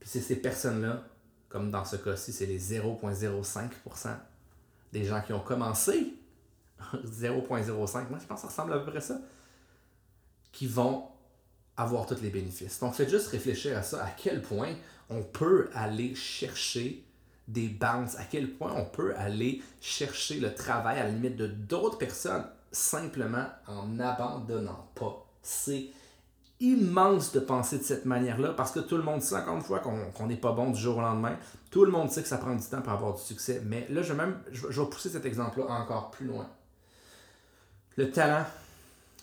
Puis 0.00 0.10
c'est 0.10 0.20
ces 0.20 0.36
personnes-là, 0.36 1.02
comme 1.48 1.70
dans 1.70 1.86
ce 1.86 1.96
cas-ci, 1.96 2.34
c'est 2.34 2.46
les 2.46 2.60
0,05% 2.60 4.16
des 4.92 5.04
gens 5.04 5.22
qui 5.22 5.32
ont 5.32 5.40
commencé. 5.40 6.12
0,05, 6.92 8.10
moi 8.10 8.18
je 8.20 8.26
pense 8.26 8.42
que 8.42 8.42
ça 8.42 8.46
ressemble 8.48 8.74
à 8.74 8.78
peu 8.80 8.90
près 8.90 9.00
ça 9.00 9.18
qui 10.56 10.66
vont 10.66 11.04
avoir 11.76 12.06
tous 12.06 12.22
les 12.22 12.30
bénéfices. 12.30 12.80
Donc, 12.80 12.94
faites 12.94 13.10
juste 13.10 13.28
réfléchir 13.28 13.76
à 13.76 13.82
ça, 13.82 14.02
à 14.02 14.08
quel 14.08 14.40
point 14.40 14.74
on 15.10 15.22
peut 15.22 15.68
aller 15.74 16.14
chercher 16.14 17.04
des 17.46 17.68
bounces, 17.68 18.16
à 18.16 18.24
quel 18.24 18.50
point 18.50 18.72
on 18.74 18.86
peut 18.86 19.14
aller 19.18 19.62
chercher 19.82 20.40
le 20.40 20.54
travail 20.54 20.98
à 20.98 21.04
la 21.04 21.10
limite 21.10 21.36
de 21.36 21.46
d'autres 21.46 21.98
personnes 21.98 22.46
simplement 22.72 23.44
en 23.66 23.86
n'abandonnant 23.86 24.88
pas. 24.94 25.26
C'est 25.42 25.88
immense 26.58 27.32
de 27.32 27.40
penser 27.40 27.76
de 27.76 27.84
cette 27.84 28.06
manière-là 28.06 28.54
parce 28.54 28.72
que 28.72 28.80
tout 28.80 28.96
le 28.96 29.02
monde 29.02 29.20
sait 29.20 29.36
encore 29.36 29.56
une 29.56 29.62
fois 29.62 29.80
qu'on 29.80 30.26
n'est 30.26 30.36
pas 30.36 30.52
bon 30.52 30.70
du 30.70 30.80
jour 30.80 30.96
au 30.96 31.02
lendemain. 31.02 31.36
Tout 31.70 31.84
le 31.84 31.92
monde 31.92 32.10
sait 32.10 32.22
que 32.22 32.28
ça 32.28 32.38
prend 32.38 32.54
du 32.54 32.64
temps 32.64 32.80
pour 32.80 32.94
avoir 32.94 33.14
du 33.14 33.20
succès. 33.20 33.60
Mais 33.66 33.86
là, 33.90 34.00
je 34.00 34.14
vais 34.14 34.24
même 34.24 34.40
je 34.50 34.80
vais 34.80 34.88
pousser 34.88 35.10
cet 35.10 35.26
exemple-là 35.26 35.66
encore 35.66 36.10
plus 36.10 36.24
loin. 36.24 36.48
Le 37.96 38.10
talent 38.10 38.46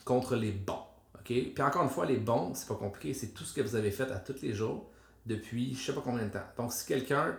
contre 0.06 0.36
les 0.36 0.52
bons. 0.52 0.93
Puis 1.24 1.54
encore 1.60 1.84
une 1.84 1.90
fois, 1.90 2.06
les 2.06 2.18
bons, 2.18 2.54
c'est 2.54 2.68
pas 2.68 2.76
compliqué, 2.76 3.14
c'est 3.14 3.28
tout 3.28 3.44
ce 3.44 3.54
que 3.54 3.62
vous 3.62 3.76
avez 3.76 3.92
fait 3.92 4.12
à 4.12 4.20
tous 4.20 4.42
les 4.42 4.54
jours 4.54 4.90
depuis 5.26 5.74
je 5.74 5.82
sais 5.82 5.94
pas 5.94 6.02
combien 6.02 6.26
de 6.26 6.32
temps. 6.32 6.44
Donc 6.58 6.74
si 6.74 6.86
quelqu'un 6.86 7.38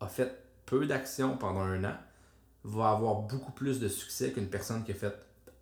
a 0.00 0.08
fait 0.08 0.42
peu 0.66 0.86
d'actions 0.86 1.36
pendant 1.36 1.60
un 1.60 1.84
an, 1.84 1.96
va 2.64 2.90
avoir 2.90 3.16
beaucoup 3.22 3.52
plus 3.52 3.80
de 3.80 3.88
succès 3.88 4.32
qu'une 4.32 4.48
personne 4.48 4.84
qui 4.84 4.92
a 4.92 4.94
fait 4.94 5.14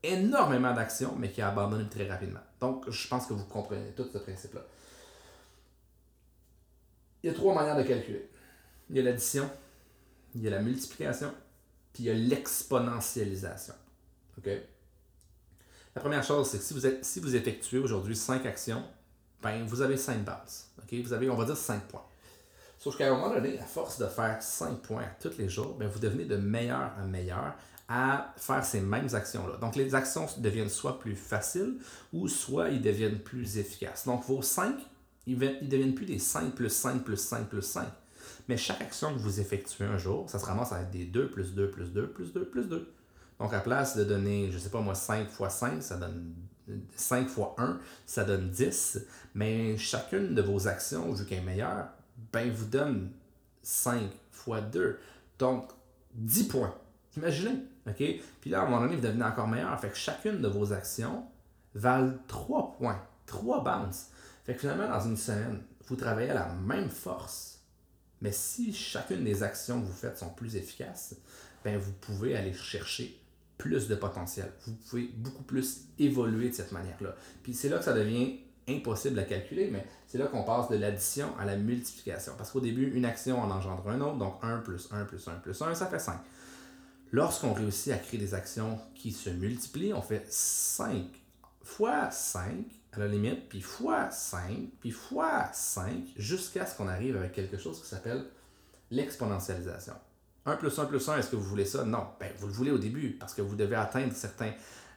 énormément 0.02 0.72
d'actions 0.72 1.14
mais 1.18 1.30
qui 1.30 1.42
a 1.42 1.48
abandonné 1.48 1.88
très 1.88 2.08
rapidement. 2.08 2.40
Donc 2.60 2.88
je 2.88 3.08
pense 3.08 3.26
que 3.26 3.34
vous 3.34 3.44
comprenez 3.44 3.90
tout 3.96 4.06
ce 4.12 4.18
principe-là. 4.18 4.62
Il 7.22 7.30
y 7.30 7.30
a 7.30 7.34
trois 7.34 7.54
manières 7.54 7.76
de 7.76 7.82
calculer. 7.82 8.30
Il 8.90 8.96
y 8.96 9.00
a 9.00 9.02
l'addition, 9.02 9.50
il 10.34 10.42
y 10.42 10.46
a 10.46 10.50
la 10.50 10.62
multiplication, 10.62 11.32
puis 11.92 12.04
il 12.04 12.06
y 12.06 12.10
a 12.10 12.14
l'exponentialisation. 12.14 13.74
OK? 14.38 14.48
La 15.96 16.02
première 16.02 16.22
chose, 16.22 16.50
c'est 16.50 16.58
que 16.58 16.98
si 17.00 17.20
vous, 17.20 17.36
effectuez 17.36 17.78
aujourd'hui 17.78 18.14
5 18.14 18.44
actions, 18.44 18.82
ben, 19.42 19.64
vous 19.64 19.80
avez 19.80 19.96
5 19.96 20.22
bases. 20.26 20.70
Vous 20.92 21.12
avez, 21.14 21.30
on 21.30 21.36
va 21.36 21.46
dire, 21.46 21.56
5 21.56 21.88
points. 21.88 22.04
Sauf 22.76 22.98
qu'à 22.98 23.06
un 23.06 23.16
moment 23.16 23.32
donné, 23.32 23.58
à 23.58 23.64
force 23.64 23.98
de 23.98 24.04
faire 24.04 24.42
5 24.42 24.82
points 24.82 25.06
tous 25.22 25.38
les 25.38 25.48
jours, 25.48 25.74
ben, 25.78 25.88
vous 25.88 25.98
devenez 25.98 26.26
de 26.26 26.36
meilleur 26.36 26.92
en 27.02 27.06
meilleur 27.06 27.54
à 27.88 28.34
faire 28.36 28.62
ces 28.62 28.80
mêmes 28.80 29.08
actions-là. 29.10 29.56
Donc, 29.56 29.74
les 29.74 29.94
actions 29.94 30.26
deviennent 30.36 30.68
soit 30.68 30.98
plus 30.98 31.16
faciles 31.16 31.78
ou 32.12 32.28
soit 32.28 32.68
ils 32.68 32.82
deviennent 32.82 33.20
plus 33.20 33.56
efficaces. 33.56 34.04
Donc, 34.04 34.22
vos 34.26 34.42
5, 34.42 34.74
ils 35.26 35.38
ne 35.38 35.66
deviennent 35.66 35.94
plus 35.94 36.04
des 36.04 36.18
5 36.18 36.54
plus 36.54 36.68
5 36.68 37.04
plus 37.04 37.16
5 37.16 37.48
plus 37.48 37.62
5. 37.62 37.88
Mais 38.50 38.58
chaque 38.58 38.82
action 38.82 39.14
que 39.14 39.18
vous 39.18 39.40
effectuez 39.40 39.86
un 39.86 39.96
jour, 39.96 40.28
ça 40.28 40.38
se 40.38 40.44
ramasse 40.44 40.72
à 40.72 40.82
être 40.82 40.90
des 40.90 41.06
2 41.06 41.30
plus 41.30 41.54
2 41.54 41.70
plus 41.70 41.90
2 41.90 42.06
plus 42.10 42.34
2 42.34 42.44
plus 42.44 42.68
2. 42.68 42.92
Donc, 43.38 43.52
à 43.52 43.60
place 43.60 43.96
de 43.96 44.04
donner, 44.04 44.50
je 44.50 44.56
ne 44.56 44.60
sais 44.60 44.70
pas 44.70 44.80
moi, 44.80 44.94
5 44.94 45.28
fois 45.28 45.50
5, 45.50 45.82
ça 45.82 45.96
donne 45.96 46.34
5 46.94 47.28
fois 47.28 47.54
1, 47.58 47.78
ça 48.06 48.24
donne 48.24 48.50
10. 48.50 49.00
Mais 49.34 49.76
chacune 49.76 50.34
de 50.34 50.42
vos 50.42 50.68
actions, 50.68 51.12
vu 51.12 51.24
qu'elle 51.24 51.38
est 51.38 51.42
meilleure, 51.42 51.88
ben, 52.32 52.50
vous 52.50 52.64
donne 52.64 53.10
5 53.62 54.10
fois 54.30 54.60
2. 54.60 54.98
Donc, 55.38 55.70
10 56.14 56.44
points. 56.48 56.74
Imaginez. 57.16 57.62
OK? 57.86 58.02
Puis 58.40 58.50
là, 58.50 58.60
à 58.60 58.62
un 58.62 58.70
moment 58.70 58.82
donné, 58.82 58.96
vous 58.96 59.02
devenez 59.02 59.24
encore 59.24 59.48
meilleur. 59.48 59.78
Fait 59.80 59.90
que 59.90 59.96
chacune 59.96 60.40
de 60.40 60.48
vos 60.48 60.72
actions 60.72 61.24
valent 61.74 62.14
3 62.26 62.76
points, 62.78 63.02
3 63.26 63.62
bounces. 63.62 64.06
Fait 64.44 64.54
que 64.54 64.60
finalement, 64.60 64.88
dans 64.88 65.00
une 65.00 65.16
semaine, 65.16 65.62
vous 65.86 65.96
travaillez 65.96 66.30
à 66.30 66.34
la 66.34 66.48
même 66.52 66.88
force. 66.88 67.60
Mais 68.20 68.32
si 68.32 68.72
chacune 68.72 69.24
des 69.24 69.42
actions 69.42 69.80
que 69.80 69.86
vous 69.86 69.92
faites 69.92 70.18
sont 70.18 70.30
plus 70.30 70.56
efficaces, 70.56 71.14
ben 71.64 71.78
vous 71.78 71.92
pouvez 71.92 72.36
aller 72.36 72.54
chercher 72.54 73.20
plus 73.58 73.88
de 73.88 73.94
potentiel. 73.94 74.52
Vous 74.66 74.72
pouvez 74.72 75.10
beaucoup 75.16 75.42
plus 75.42 75.82
évoluer 75.98 76.50
de 76.50 76.54
cette 76.54 76.72
manière-là. 76.72 77.14
Puis 77.42 77.54
c'est 77.54 77.68
là 77.68 77.78
que 77.78 77.84
ça 77.84 77.92
devient 77.92 78.38
impossible 78.68 79.18
à 79.18 79.22
calculer, 79.22 79.70
mais 79.70 79.86
c'est 80.06 80.18
là 80.18 80.26
qu'on 80.26 80.42
passe 80.42 80.68
de 80.68 80.76
l'addition 80.76 81.28
à 81.38 81.44
la 81.44 81.56
multiplication. 81.56 82.32
Parce 82.36 82.50
qu'au 82.50 82.60
début, 82.60 82.92
une 82.94 83.04
action 83.04 83.40
en 83.40 83.50
engendre 83.50 83.88
un 83.88 84.00
autre, 84.00 84.16
donc 84.16 84.38
1 84.42 84.58
plus 84.58 84.88
1 84.90 85.04
plus 85.04 85.26
1 85.28 85.36
plus 85.36 85.62
1, 85.62 85.74
ça 85.74 85.86
fait 85.86 85.98
5. 85.98 86.18
Lorsqu'on 87.12 87.52
réussit 87.52 87.92
à 87.92 87.98
créer 87.98 88.18
des 88.18 88.34
actions 88.34 88.78
qui 88.94 89.12
se 89.12 89.30
multiplient, 89.30 89.94
on 89.94 90.02
fait 90.02 90.26
5 90.28 91.04
fois 91.62 92.10
5 92.10 92.64
à 92.92 93.00
la 93.00 93.08
limite, 93.08 93.48
puis 93.48 93.60
fois 93.60 94.10
5, 94.10 94.70
puis 94.80 94.90
fois 94.90 95.50
5, 95.52 95.92
jusqu'à 96.16 96.66
ce 96.66 96.76
qu'on 96.76 96.88
arrive 96.88 97.16
avec 97.16 97.32
quelque 97.32 97.58
chose 97.58 97.80
qui 97.80 97.88
s'appelle 97.88 98.24
l'exponentialisation. 98.90 99.94
1 100.46 100.56
plus 100.56 100.78
1 100.78 100.84
plus 100.86 101.08
1, 101.08 101.18
est-ce 101.18 101.30
que 101.30 101.36
vous 101.36 101.42
voulez 101.42 101.64
ça? 101.64 101.84
Non. 101.84 102.06
Ben, 102.20 102.30
vous 102.38 102.46
le 102.46 102.52
voulez 102.52 102.70
au 102.70 102.78
début, 102.78 103.10
parce 103.10 103.34
que 103.34 103.42
vous 103.42 103.56
devez 103.56 103.76
atteindre 103.76 104.14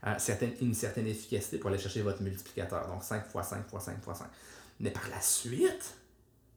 euh, 0.05 0.15
une 0.61 0.73
certaine 0.73 1.07
efficacité 1.07 1.57
pour 1.57 1.69
aller 1.69 1.79
chercher 1.79 2.03
votre 2.03 2.21
multiplicateur. 2.21 2.87
Donc 2.87 3.03
5 3.03 3.27
fois 3.27 3.43
5 3.43 3.67
fois 3.67 3.79
5 3.79 4.01
fois 4.01 4.15
5. 4.15 4.27
Mais 4.79 4.91
par 4.91 5.09
la 5.09 5.19
suite, 5.19 5.95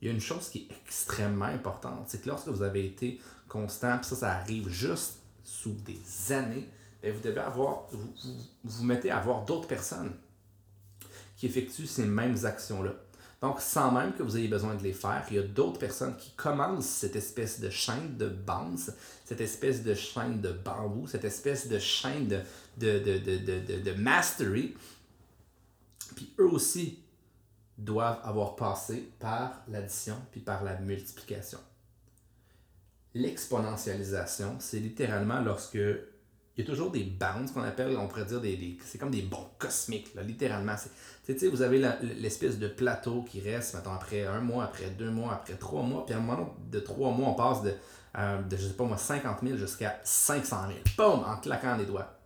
il 0.00 0.08
y 0.08 0.10
a 0.10 0.14
une 0.14 0.20
chose 0.20 0.48
qui 0.48 0.58
est 0.70 0.74
extrêmement 0.84 1.46
importante, 1.46 2.04
c'est 2.08 2.22
que 2.22 2.28
lorsque 2.28 2.48
vous 2.48 2.62
avez 2.62 2.84
été 2.84 3.20
constant, 3.48 3.98
puis 3.98 4.06
ça, 4.06 4.16
ça 4.16 4.32
arrive 4.32 4.68
juste 4.68 5.18
sous 5.44 5.72
des 5.72 6.32
années, 6.32 6.68
ben, 7.02 7.12
vous 7.12 7.20
devez 7.20 7.40
avoir, 7.40 7.86
vous, 7.90 8.12
vous, 8.64 8.84
mettez 8.84 9.10
à 9.10 9.18
avoir 9.18 9.44
d'autres 9.44 9.68
personnes 9.68 10.12
qui 11.36 11.46
effectuent 11.46 11.86
ces 11.86 12.04
mêmes 12.04 12.44
actions-là. 12.44 12.92
Donc, 13.42 13.60
sans 13.60 13.90
même 13.90 14.12
que 14.14 14.22
vous 14.22 14.36
ayez 14.38 14.46
besoin 14.46 14.76
de 14.76 14.84
les 14.84 14.92
faire, 14.92 15.26
il 15.28 15.36
y 15.36 15.38
a 15.40 15.42
d'autres 15.42 15.80
personnes 15.80 16.16
qui 16.16 16.30
commencent 16.30 16.86
cette 16.86 17.16
espèce 17.16 17.58
de 17.58 17.70
chaîne 17.70 18.16
de 18.16 18.28
bounce, 18.28 18.92
cette 19.24 19.40
espèce 19.40 19.82
de 19.82 19.94
chaîne 19.94 20.40
de 20.40 20.52
bambou, 20.52 21.08
cette 21.08 21.24
espèce 21.24 21.66
de 21.66 21.80
chaîne 21.80 22.28
de, 22.28 22.40
de, 22.78 23.18
de, 23.18 23.80
de 23.80 23.92
mastery. 23.94 24.76
Puis 26.14 26.32
eux 26.38 26.48
aussi 26.48 27.00
doivent 27.76 28.20
avoir 28.22 28.54
passé 28.54 29.10
par 29.18 29.64
l'addition 29.66 30.16
puis 30.30 30.40
par 30.40 30.62
la 30.62 30.78
multiplication. 30.78 31.58
L'exponentialisation, 33.12 34.56
c'est 34.60 34.78
littéralement 34.78 35.40
lorsque 35.40 35.78
il 36.56 36.64
y 36.64 36.66
a 36.66 36.70
toujours 36.70 36.90
des 36.90 37.04
bounds 37.04 37.50
qu'on 37.52 37.62
appelle, 37.62 37.96
on 37.96 38.08
pourrait 38.08 38.26
dire, 38.26 38.40
des, 38.40 38.76
c'est 38.84 38.98
comme 38.98 39.10
des 39.10 39.22
bons 39.22 39.48
cosmiques, 39.58 40.14
là, 40.14 40.22
littéralement. 40.22 40.74
Vous 41.26 41.62
avez 41.62 41.82
l'espèce 42.18 42.58
de 42.58 42.68
plateau 42.68 43.22
qui 43.22 43.40
reste, 43.40 43.74
maintenant 43.74 43.94
après 43.94 44.26
un 44.26 44.40
mois, 44.40 44.64
après 44.64 44.90
deux 44.90 45.10
mois, 45.10 45.32
après 45.32 45.54
trois 45.54 45.82
mois, 45.82 46.04
puis 46.04 46.14
à 46.14 46.18
un 46.18 46.20
moment 46.20 46.54
de 46.70 46.80
trois 46.80 47.10
mois, 47.10 47.30
on 47.30 47.34
passe 47.34 47.62
de, 47.62 47.72
euh, 48.18 48.42
de 48.42 48.56
je 48.56 48.66
sais 48.66 48.74
pas 48.74 48.84
moi, 48.84 48.98
50 48.98 49.38
000 49.42 49.56
jusqu'à 49.56 49.98
500 50.04 50.56
000. 50.68 50.78
Boum! 50.98 51.24
En 51.24 51.36
claquant 51.38 51.76
les 51.76 51.86
doigts. 51.86 52.18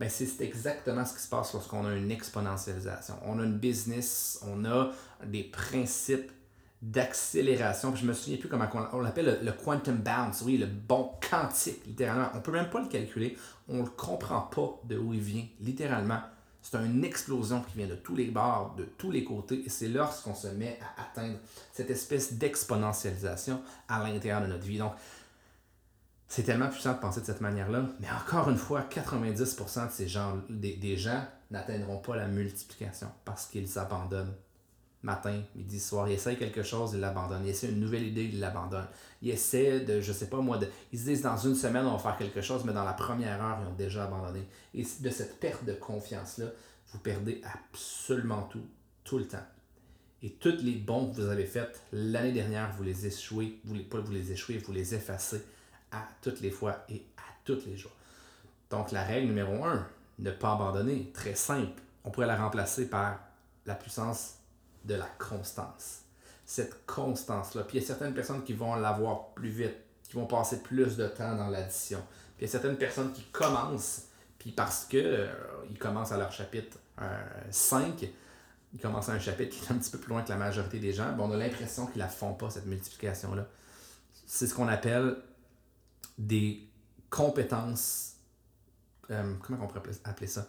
Ben, 0.00 0.08
c'est 0.08 0.40
exactement 0.40 1.04
ce 1.04 1.14
qui 1.14 1.22
se 1.22 1.28
passe 1.28 1.52
lorsqu'on 1.52 1.84
a 1.84 1.92
une 1.92 2.10
exponentialisation. 2.10 3.14
On 3.24 3.38
a 3.40 3.44
une 3.44 3.58
business, 3.58 4.40
on 4.46 4.64
a 4.64 4.90
des 5.24 5.42
principes 5.44 6.30
d'accélération. 6.82 7.94
Je 7.96 8.04
me 8.04 8.12
souviens 8.12 8.38
plus 8.38 8.48
comment 8.48 8.68
on, 8.92 9.00
l'appelle 9.00 9.40
le, 9.42 9.52
quantum 9.52 9.96
bounce, 9.96 10.42
oui, 10.42 10.58
le 10.58 10.66
bon 10.66 11.10
quantique, 11.28 11.84
littéralement. 11.86 12.28
On 12.34 12.40
peut 12.40 12.52
même 12.52 12.70
pas 12.70 12.80
le 12.80 12.88
calculer. 12.88 13.36
On 13.68 13.82
ne 13.82 13.88
comprend 13.88 14.42
pas 14.42 14.80
de 14.84 14.96
où 14.96 15.12
il 15.12 15.20
vient, 15.20 15.44
littéralement. 15.60 16.20
C'est 16.62 16.76
une 16.76 17.04
explosion 17.04 17.62
qui 17.62 17.78
vient 17.78 17.86
de 17.86 17.94
tous 17.94 18.14
les 18.14 18.26
bords, 18.26 18.74
de 18.76 18.84
tous 18.84 19.10
les 19.10 19.24
côtés, 19.24 19.62
et 19.64 19.68
c'est 19.68 19.88
lorsqu'on 19.88 20.34
se 20.34 20.48
met 20.48 20.78
à 20.96 21.02
atteindre 21.02 21.38
cette 21.72 21.90
espèce 21.90 22.34
d'exponentialisation 22.34 23.62
à 23.88 24.02
l'intérieur 24.04 24.42
de 24.42 24.48
notre 24.48 24.64
vie. 24.64 24.78
Donc, 24.78 24.92
c'est 26.26 26.42
tellement 26.42 26.68
puissant 26.68 26.92
de 26.92 26.98
penser 26.98 27.20
de 27.20 27.26
cette 27.26 27.40
manière-là, 27.40 27.86
mais 28.00 28.08
encore 28.10 28.50
une 28.50 28.58
fois, 28.58 28.82
90% 28.82 29.86
de 29.86 29.92
ces 29.92 30.08
gens, 30.08 30.36
des 30.50 30.96
gens 30.96 31.24
n'atteindront 31.50 31.98
pas 31.98 32.16
la 32.16 32.26
multiplication 32.26 33.08
parce 33.24 33.46
qu'ils 33.46 33.78
abandonnent 33.78 34.34
matin, 35.02 35.40
midi, 35.54 35.78
soir. 35.78 36.08
Ils 36.08 36.14
essayent 36.14 36.38
quelque 36.38 36.62
chose, 36.62 36.92
ils 36.94 37.00
l'abandonnent. 37.00 37.44
Ils 37.44 37.50
essaient 37.50 37.68
une 37.68 37.80
nouvelle 37.80 38.06
idée, 38.06 38.24
ils 38.24 38.40
l'abandonnent. 38.40 38.88
Ils 39.22 39.30
essaient 39.30 39.80
de, 39.80 40.00
je 40.00 40.12
sais 40.12 40.28
pas 40.28 40.38
moi, 40.38 40.58
de, 40.58 40.66
ils 40.92 40.98
se 40.98 41.04
disent 41.04 41.22
dans 41.22 41.36
une 41.36 41.54
semaine 41.54 41.86
on 41.86 41.96
va 41.96 41.98
faire 41.98 42.16
quelque 42.16 42.40
chose, 42.40 42.64
mais 42.64 42.72
dans 42.72 42.84
la 42.84 42.92
première 42.92 43.42
heure, 43.42 43.58
ils 43.62 43.68
ont 43.68 43.76
déjà 43.76 44.04
abandonné. 44.04 44.46
Et 44.74 44.82
de 44.82 45.10
cette 45.10 45.38
perte 45.40 45.64
de 45.64 45.74
confiance-là, 45.74 46.46
vous 46.92 46.98
perdez 46.98 47.42
absolument 47.44 48.42
tout, 48.50 48.66
tout 49.04 49.18
le 49.18 49.26
temps. 49.26 49.46
Et 50.22 50.30
toutes 50.30 50.62
les 50.62 50.74
bons 50.74 51.10
que 51.10 51.20
vous 51.20 51.28
avez 51.28 51.46
faites 51.46 51.80
l'année 51.92 52.32
dernière, 52.32 52.72
vous 52.76 52.82
les 52.82 53.06
échouez, 53.06 53.60
vous 53.64 53.74
les, 53.74 53.84
pas 53.84 54.00
vous 54.00 54.12
les 54.12 54.32
échouez, 54.32 54.58
vous 54.58 54.72
les 54.72 54.94
effacez 54.94 55.42
à 55.92 56.08
toutes 56.22 56.40
les 56.40 56.50
fois 56.50 56.84
et 56.88 57.04
à 57.16 57.22
tous 57.44 57.64
les 57.66 57.76
jours. 57.76 57.92
Donc 58.70 58.90
la 58.90 59.04
règle 59.04 59.28
numéro 59.28 59.64
un, 59.64 59.86
ne 60.18 60.30
pas 60.32 60.52
abandonner, 60.52 61.10
très 61.14 61.36
simple. 61.36 61.80
On 62.04 62.10
pourrait 62.10 62.26
la 62.26 62.36
remplacer 62.36 62.90
par 62.90 63.20
la 63.64 63.74
puissance 63.74 64.34
de 64.84 64.94
la 64.94 65.06
constance. 65.18 66.00
Cette 66.46 66.86
constance-là. 66.86 67.64
Puis 67.64 67.78
il 67.78 67.80
y 67.80 67.84
a 67.84 67.86
certaines 67.86 68.14
personnes 68.14 68.42
qui 68.42 68.54
vont 68.54 68.74
l'avoir 68.74 69.28
plus 69.34 69.50
vite, 69.50 69.76
qui 70.02 70.14
vont 70.14 70.26
passer 70.26 70.62
plus 70.62 70.96
de 70.96 71.06
temps 71.06 71.34
dans 71.36 71.48
l'addition. 71.48 71.98
Puis 72.36 72.44
il 72.44 72.46
y 72.46 72.48
a 72.48 72.52
certaines 72.52 72.78
personnes 72.78 73.12
qui 73.12 73.24
commencent, 73.24 74.04
puis 74.38 74.52
parce 74.52 74.86
que 74.86 74.96
euh, 74.96 75.26
ils 75.70 75.78
commencent 75.78 76.12
à 76.12 76.16
leur 76.16 76.32
chapitre 76.32 76.78
5, 77.50 78.02
euh, 78.02 78.06
ils 78.72 78.80
commencent 78.80 79.08
à 79.08 79.12
un 79.12 79.18
chapitre 79.18 79.56
qui 79.56 79.64
est 79.64 79.72
un 79.72 79.78
petit 79.78 79.90
peu 79.90 79.98
plus 79.98 80.10
loin 80.10 80.22
que 80.22 80.30
la 80.30 80.36
majorité 80.36 80.78
des 80.78 80.92
gens, 80.92 81.14
on 81.18 81.30
a 81.32 81.36
l'impression 81.36 81.86
qu'ils 81.86 82.00
la 82.00 82.08
font 82.08 82.34
pas, 82.34 82.50
cette 82.50 82.66
multiplication-là. 82.66 83.46
C'est 84.26 84.46
ce 84.46 84.54
qu'on 84.54 84.68
appelle 84.68 85.16
des 86.18 86.68
compétences. 87.10 88.14
Euh, 89.10 89.34
comment 89.42 89.64
on 89.64 89.66
pourrait 89.66 89.90
appeler 90.04 90.26
ça? 90.26 90.46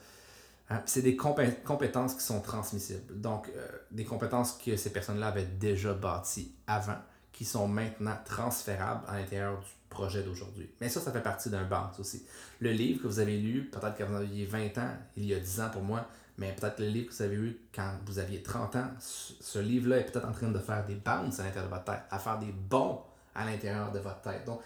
Hein, 0.70 0.82
c'est 0.86 1.02
des 1.02 1.16
compétences 1.16 2.14
qui 2.14 2.22
sont 2.22 2.42
transmissibles. 2.42 3.20
Donc, 3.20 3.50
euh, 3.56 3.68
des 3.92 4.06
compétences 4.06 4.54
que 4.54 4.76
ces 4.76 4.92
personnes-là 4.92 5.28
avaient 5.28 5.46
déjà 5.46 5.94
bâties 5.94 6.54
avant, 6.68 6.98
qui 7.32 7.44
sont 7.44 7.68
maintenant 7.68 8.18
transférables 8.24 9.04
à 9.08 9.18
l'intérieur 9.18 9.60
du 9.60 9.66
projet 9.90 10.22
d'aujourd'hui. 10.22 10.70
Mais 10.80 10.90
ça, 10.90 11.02
ça 11.02 11.12
fait 11.12 11.24
partie 11.24 11.50
d'un 11.50 11.64
banc 11.64 11.90
aussi. 11.98 12.24
Le 12.60 12.72
livre 12.72 13.02
que 13.02 13.08
vous 13.08 13.20
avez 13.20 13.38
lu, 13.38 13.70
peut-être 13.72 13.98
quand 13.98 14.06
vous 14.06 14.18
aviez 14.18 14.46
20 14.46 14.78
ans, 14.78 14.92
il 15.18 15.26
y 15.26 15.34
a 15.34 15.40
10 15.40 15.62
ans 15.62 15.70
pour 15.72 15.82
moi, 15.82 16.08
mais 16.38 16.56
peut-être 16.56 16.80
le 16.80 16.88
livre 16.88 17.10
que 17.10 17.16
vous 17.16 17.22
avez 17.24 17.36
lu 17.36 17.60
quand 17.74 17.92
vous 18.06 18.20
aviez 18.20 18.44
30 18.44 18.76
ans, 18.76 18.92
ce 19.00 19.60
livre-là 19.60 19.98
est 19.98 20.12
peut-être 20.12 20.28
en 20.28 20.32
train 20.32 20.50
de 20.50 20.60
faire 20.60 20.86
des 20.86 20.96
bounces 20.96 21.40
à 21.40 21.44
l'intérieur 21.44 21.66
de 21.70 21.74
votre 21.76 21.86
tête, 21.86 22.04
à 22.12 22.20
faire 22.20 22.38
des 22.38 22.52
bons 22.52 23.02
à 23.34 23.46
l'intérieur 23.46 23.92
de 23.92 24.00
votre 24.00 24.22
tête. 24.22 24.46
Donc, 24.46 24.62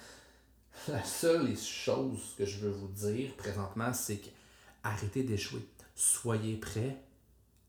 la 0.87 1.03
seule 1.03 1.55
chose 1.57 2.35
que 2.37 2.45
je 2.45 2.59
veux 2.59 2.71
vous 2.71 2.87
dire 2.87 3.35
présentement, 3.37 3.93
c'est 3.93 4.17
qu'arrêtez 4.17 5.23
d'échouer 5.23 5.61
soyez 5.95 6.57
prêts 6.57 6.97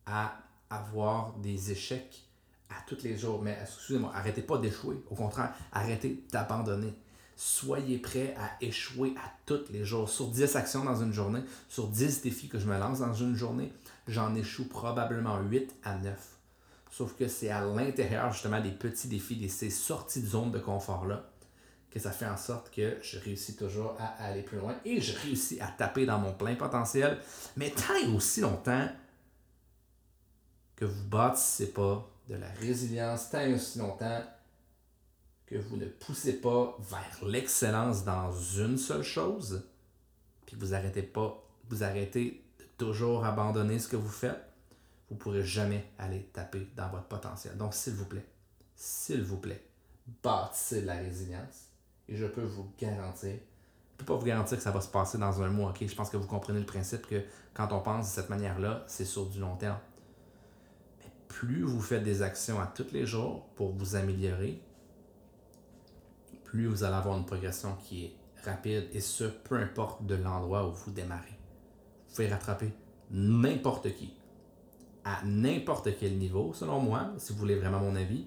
à 0.07 0.37
avoir 0.71 1.35
des 1.35 1.71
échecs 1.71 2.25
à 2.71 2.83
tous 2.87 3.03
les 3.03 3.17
jours. 3.17 3.43
Mais 3.43 3.57
excusez-moi, 3.61 4.13
arrêtez 4.15 4.43
pas 4.43 4.59
d'échouer. 4.59 4.97
Au 5.11 5.15
contraire, 5.15 5.55
arrêtez 5.73 6.25
d'abandonner. 6.33 6.95
Soyez 7.37 7.99
prêts 7.99 8.35
à 8.39 8.65
échouer 8.65 9.15
à 9.17 9.33
tous 9.45 9.71
les 9.71 9.85
jours. 9.85 10.09
Sur 10.09 10.29
10 10.29 10.57
actions 10.57 10.85
dans 10.85 11.03
une 11.03 11.13
journée, 11.13 11.43
sur 11.69 11.89
10 11.89 12.23
défis 12.23 12.49
que 12.49 12.59
je 12.59 12.67
me 12.67 12.79
lance 12.79 13.01
dans 13.01 13.15
une 13.15 13.35
journée, 13.35 13.73
j'en 14.07 14.35
échoue 14.35 14.69
probablement 14.69 15.41
8 15.41 15.75
à 15.83 15.97
9. 15.99 16.35
Sauf 16.93 17.17
que 17.17 17.27
c'est 17.27 17.51
à 17.51 17.65
l'intérieur 17.65 18.33
justement 18.33 18.61
des 18.61 18.71
petits 18.71 19.09
défis, 19.09 19.35
de 19.35 19.49
ces 19.49 19.71
sorties 19.71 20.23
de 20.23 20.29
zone 20.29 20.53
de 20.53 20.61
confort-là, 20.61 21.29
que 21.95 22.01
ça 22.01 22.11
fait 22.11 22.27
en 22.27 22.37
sorte 22.37 22.75
que 22.75 22.99
je 23.03 23.21
réussis 23.21 23.55
toujours 23.55 23.95
à 24.01 24.25
aller 24.25 24.43
plus 24.43 24.59
loin 24.59 24.75
et 24.85 25.01
je 25.01 25.17
réussis 25.17 25.61
à 25.61 25.69
taper 25.69 26.07
dans 26.07 26.19
mon 26.19 26.33
plein 26.33 26.57
potentiel. 26.57 27.21
Mais 27.57 27.71
tant 27.71 27.95
et 27.95 28.09
aussi 28.09 28.41
longtemps 28.41 28.89
que 30.75 30.85
vous 30.85 31.05
bâtissez 31.05 31.73
pas 31.73 32.11
de 32.29 32.35
la 32.35 32.49
résilience, 32.49 33.31
tant 33.31 33.39
et 33.39 33.55
aussi 33.55 33.79
longtemps 33.79 34.25
que 35.47 35.55
vous 35.55 35.77
ne 35.77 35.87
poussez 35.87 36.41
pas 36.41 36.77
vers 36.81 37.25
l'excellence 37.25 38.05
dans 38.05 38.33
une 38.33 38.77
seule 38.77 39.05
chose, 39.05 39.65
puis 40.47 40.57
vous 40.59 40.75
arrêtez 40.75 41.03
pas, 41.03 41.47
vous 41.69 41.85
arrêtez 41.85 42.45
de 42.59 42.65
toujours 42.77 43.25
abandonner 43.25 43.79
ce 43.79 43.87
que 43.87 43.95
vous 43.95 44.09
faites, 44.09 44.43
vous 45.09 45.15
ne 45.15 45.21
pourrez 45.21 45.45
jamais 45.45 45.89
aller 45.99 46.25
taper 46.33 46.67
dans 46.75 46.89
votre 46.89 47.07
potentiel. 47.07 47.57
Donc, 47.57 47.73
s'il 47.73 47.93
vous 47.93 48.07
plaît, 48.07 48.27
s'il 48.75 49.23
vous 49.23 49.39
plaît, 49.39 49.65
bâtissez 50.25 50.83
de 50.83 50.87
la 50.87 50.97
résilience. 50.97 51.69
Et 52.09 52.17
je 52.17 52.27
peux 52.27 52.43
vous 52.43 52.71
garantir, 52.79 53.31
je 53.31 53.35
ne 53.35 53.99
peux 53.99 54.05
pas 54.05 54.17
vous 54.17 54.27
garantir 54.27 54.59
que 54.59 54.63
ça 54.63 54.71
va 54.71 54.81
se 54.81 54.89
passer 54.89 55.19
dans 55.19 55.43
un 55.43 55.49
mois, 55.49 55.71
ok? 55.71 55.87
Je 55.87 55.95
pense 55.95 56.11
que 56.11 56.17
vous 56.17 56.27
comprenez 56.27 56.61
le 56.61 56.67
principe 56.67 57.07
que 57.07 57.23
quand 57.55 57.73
on 57.73 57.81
pense 57.81 58.07
de 58.07 58.11
cette 58.11 58.31
manière-là, 58.31 58.85
c'est 58.87 59.05
sur 59.05 59.27
du 59.27 59.41
long 59.41 59.57
terme. 59.57 59.79
Mais 61.01 61.11
plus 61.29 61.63
vous 61.63 61.81
faites 61.81 62.03
des 62.03 62.23
actions 62.23 62.61
à 62.61 62.67
tous 62.67 62.93
les 62.93 63.07
jours 63.07 63.47
pour 63.57 63.73
vous 63.73 63.97
améliorer, 63.97 64.61
plus 66.45 66.67
vous 66.67 66.85
allez 66.85 66.95
avoir 66.95 67.17
une 67.17 67.27
progression 67.27 67.75
qui 67.77 68.05
est 68.05 68.17
rapide 68.45 68.89
et 68.93 69.01
ce, 69.01 69.25
peu 69.25 69.57
importe 69.57 70.05
de 70.05 70.15
l'endroit 70.15 70.69
où 70.69 70.73
vous 70.73 70.91
démarrez. 70.91 71.39
Vous 72.09 72.17
pouvez 72.17 72.29
rattraper 72.29 72.73
n'importe 73.11 73.95
qui 73.95 74.15
à 75.05 75.23
n'importe 75.25 75.91
quel 75.99 76.17
niveau, 76.17 76.53
selon 76.55 76.81
moi, 76.81 77.13
si 77.19 77.33
vous 77.33 77.39
voulez 77.39 77.57
vraiment 77.57 77.81
mon 77.81 77.95
avis, 77.95 78.27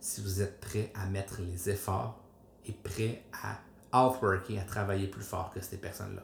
si 0.00 0.20
vous 0.20 0.42
êtes 0.42 0.60
prêt 0.60 0.92
à 0.94 1.06
mettre 1.06 1.40
les 1.40 1.70
efforts 1.70 2.20
et 2.68 2.72
prêt 2.72 3.22
à 3.42 3.58
outworker, 3.92 4.58
à 4.58 4.64
travailler 4.64 5.06
plus 5.06 5.22
fort 5.22 5.50
que 5.50 5.60
ces 5.60 5.78
personnes-là. 5.78 6.22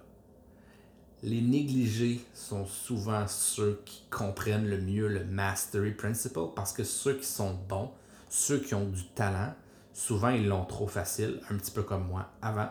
Les 1.22 1.40
négligés 1.40 2.20
sont 2.34 2.66
souvent 2.66 3.26
ceux 3.26 3.80
qui 3.86 4.04
comprennent 4.10 4.68
le 4.68 4.78
mieux 4.78 5.08
le 5.08 5.24
mastery 5.24 5.92
principle 5.92 6.48
parce 6.54 6.72
que 6.72 6.84
ceux 6.84 7.16
qui 7.16 7.26
sont 7.26 7.54
bons, 7.68 7.90
ceux 8.28 8.58
qui 8.58 8.74
ont 8.74 8.88
du 8.88 9.06
talent, 9.08 9.54
souvent 9.94 10.28
ils 10.28 10.46
l'ont 10.46 10.66
trop 10.66 10.86
facile, 10.86 11.40
un 11.50 11.56
petit 11.56 11.70
peu 11.70 11.82
comme 11.82 12.06
moi 12.06 12.28
avant. 12.42 12.68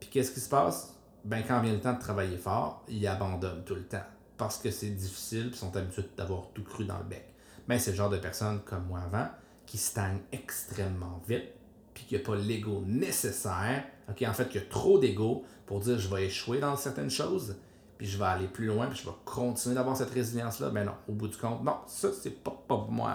Puis 0.00 0.10
qu'est-ce 0.10 0.32
qui 0.32 0.40
se 0.40 0.50
passe? 0.50 0.94
Ben, 1.24 1.42
quand 1.46 1.60
vient 1.60 1.72
le 1.72 1.80
temps 1.80 1.94
de 1.94 2.00
travailler 2.00 2.36
fort, 2.36 2.84
ils 2.88 3.06
abandonnent 3.06 3.64
tout 3.64 3.76
le 3.76 3.84
temps 3.84 4.04
parce 4.36 4.58
que 4.58 4.70
c'est 4.70 4.90
difficile 4.90 5.50
et 5.52 5.56
sont 5.56 5.74
habitués 5.76 6.10
d'avoir 6.16 6.48
tout 6.52 6.64
cru 6.64 6.84
dans 6.84 6.98
le 6.98 7.04
bec. 7.04 7.24
Mais 7.68 7.78
c'est 7.78 7.92
le 7.92 7.96
genre 7.96 8.10
de 8.10 8.18
personnes 8.18 8.60
comme 8.66 8.86
moi 8.86 9.00
avant 9.00 9.28
qui 9.64 9.78
stagnent 9.78 10.20
extrêmement 10.32 11.22
vite 11.26 11.54
puis 11.94 12.04
qui 12.04 12.14
n'a 12.14 12.20
pas 12.20 12.36
l'ego 12.36 12.82
nécessaire, 12.86 13.84
ok, 14.08 14.24
en 14.26 14.32
fait, 14.32 14.48
qu'il 14.48 14.60
y 14.60 14.64
a 14.64 14.68
trop 14.68 14.98
d'ego 14.98 15.44
pour 15.66 15.80
dire 15.80 15.98
je 15.98 16.14
vais 16.14 16.26
échouer 16.26 16.60
dans 16.60 16.76
certaines 16.76 17.10
choses, 17.10 17.56
puis 17.98 18.06
je 18.06 18.18
vais 18.18 18.24
aller 18.24 18.48
plus 18.48 18.66
loin, 18.66 18.86
puis 18.88 18.98
je 18.98 19.08
vais 19.08 19.16
continuer 19.24 19.74
d'avoir 19.74 19.96
cette 19.96 20.10
résilience-là. 20.10 20.70
Mais 20.70 20.84
non, 20.84 20.94
au 21.08 21.12
bout 21.12 21.28
du 21.28 21.36
compte, 21.36 21.62
non, 21.62 21.76
ça, 21.86 22.08
c'est 22.12 22.42
pas 22.42 22.56
pour 22.66 22.90
moi. 22.90 23.12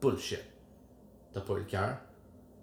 Bullshit. 0.00 0.40
T'as 1.32 1.40
pas 1.40 1.54
eu 1.54 1.58
le 1.58 1.64
cœur, 1.64 1.96